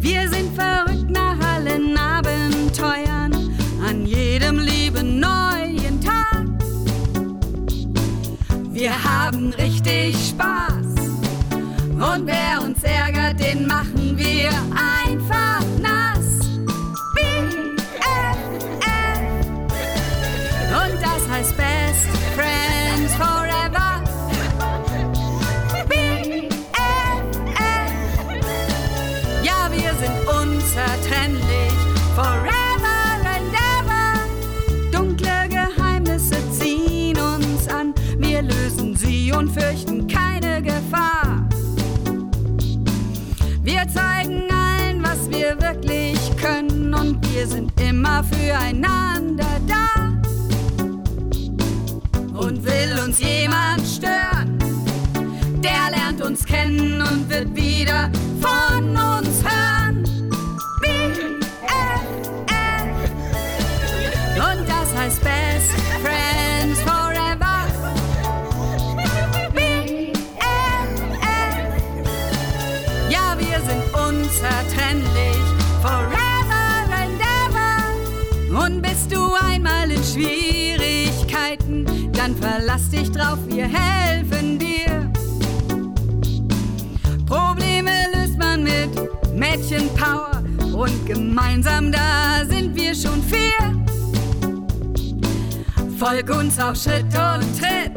Wir 0.00 0.28
sind 0.30 0.52
verrückt 0.52 1.10
nach 1.10 1.38
allen 1.54 1.92
Wir 8.82 9.04
haben 9.04 9.52
richtig 9.52 10.16
Spaß. 10.30 10.96
Und 11.52 12.26
wer 12.26 12.60
uns 12.64 12.82
ärgert, 12.82 13.38
den 13.38 13.64
machen 13.64 14.18
wir 14.18 14.48
einfach 14.48 15.01
immer 48.12 48.24
füreinander 48.24 49.60
da. 49.66 50.12
Und 52.38 52.64
will 52.64 52.98
uns 53.04 53.20
jemand 53.20 53.82
stören, 53.86 54.58
der 55.62 55.90
lernt 55.96 56.22
uns 56.22 56.44
kennen 56.44 57.00
und 57.00 57.30
wird 57.30 57.54
wieder 57.54 58.10
verlass 82.72 82.88
dich 82.88 83.10
drauf, 83.12 83.38
wir 83.48 83.66
helfen 83.66 84.58
dir. 84.58 85.10
Probleme 87.26 87.90
löst 88.14 88.38
man 88.38 88.62
mit 88.62 88.90
Mädchenpower 89.34 90.42
und 90.72 91.06
gemeinsam 91.06 91.92
da 91.92 92.44
sind 92.48 92.74
wir 92.74 92.94
schon 92.94 93.22
vier. 93.24 93.52
Folg 95.98 96.30
uns 96.30 96.58
auf 96.58 96.76
Schritt 96.76 97.04
und 97.04 97.58
Tritt. 97.58 97.92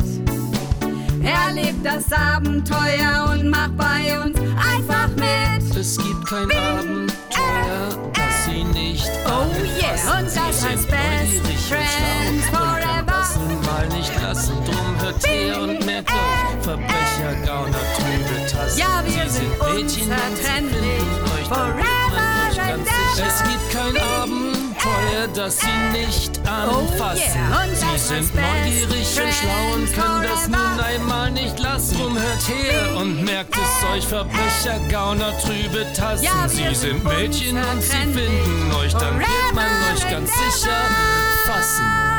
Erleb 1.24 1.76
das 1.84 2.12
Abenteuer 2.12 3.30
und 3.32 3.50
mach 3.50 3.70
bei 3.70 4.20
uns 4.24 4.38
einfach 4.40 5.08
mit. 5.16 5.76
Es 5.76 5.98
gibt 5.98 6.26
kein 6.28 6.52
Abenteuer, 6.52 8.12
das 8.14 8.46
sie 8.46 8.64
nicht 8.64 9.10
Oh 9.26 9.48
yeah, 9.80 10.20
und 10.20 10.26
das 10.28 10.66
heißt 10.66 10.88
Best 10.88 11.46
Friends 11.68 12.65
Mal 13.76 13.90
nicht 13.90 14.22
lassen, 14.22 14.54
drum 14.64 15.02
hört 15.02 15.28
her 15.28 15.62
und 15.62 15.86
merkt 15.86 16.10
auf. 16.10 16.64
Verbrecher, 16.64 17.36
Gauner, 17.46 17.78
Trübe, 17.98 18.48
Tassen. 18.50 18.80
Ja, 18.80 19.04
wir 19.04 19.12
sie 19.12 19.20
sind 19.20 19.52
sind 19.52 19.74
Mädchen 19.76 20.12
unzertrennlich. 20.14 21.02
euch, 21.36 21.48
Forever 21.50 22.52
euch 22.52 22.60
and 22.62 22.70
ganz 22.70 22.88
sicher. 22.88 23.28
Es 23.28 23.44
gibt 23.44 23.72
kein 23.74 23.98
Abenteuer, 24.02 25.28
das 25.34 25.60
sie 25.60 25.68
nicht 25.92 26.40
anfassen. 26.48 27.36
yeah. 27.36 27.64
Und 27.64 27.72
das 27.74 27.82
sie 27.82 28.14
sind 28.16 28.34
neugierig 28.34 29.22
und 29.22 29.34
schlau 29.34 29.74
und 29.74 29.94
können 29.94 30.24
das 30.24 30.48
nun 30.48 30.80
einmal 30.80 31.32
nicht 31.32 31.60
lassen. 31.60 31.98
Drum 31.98 32.18
hört 32.18 32.48
her 32.48 32.96
und 32.96 33.26
merkt 33.26 33.56
es 33.58 33.90
euch, 33.94 34.08
Verbrecher, 34.08 34.80
Gauner, 34.90 35.38
trübe 35.40 35.86
Tassen. 35.94 36.24
Ja, 36.24 36.48
sie 36.48 36.64
sind 36.74 36.76
sind 36.76 37.04
Mädchen 37.04 37.58
und 37.58 37.82
sie 37.82 37.90
finden 37.90 38.72
euch, 38.82 38.94
dann 38.94 39.20
wird 39.20 39.54
man 39.54 39.68
euch 39.94 40.10
ganz 40.10 40.30
sicher 40.32 40.78
fassen. 41.46 42.15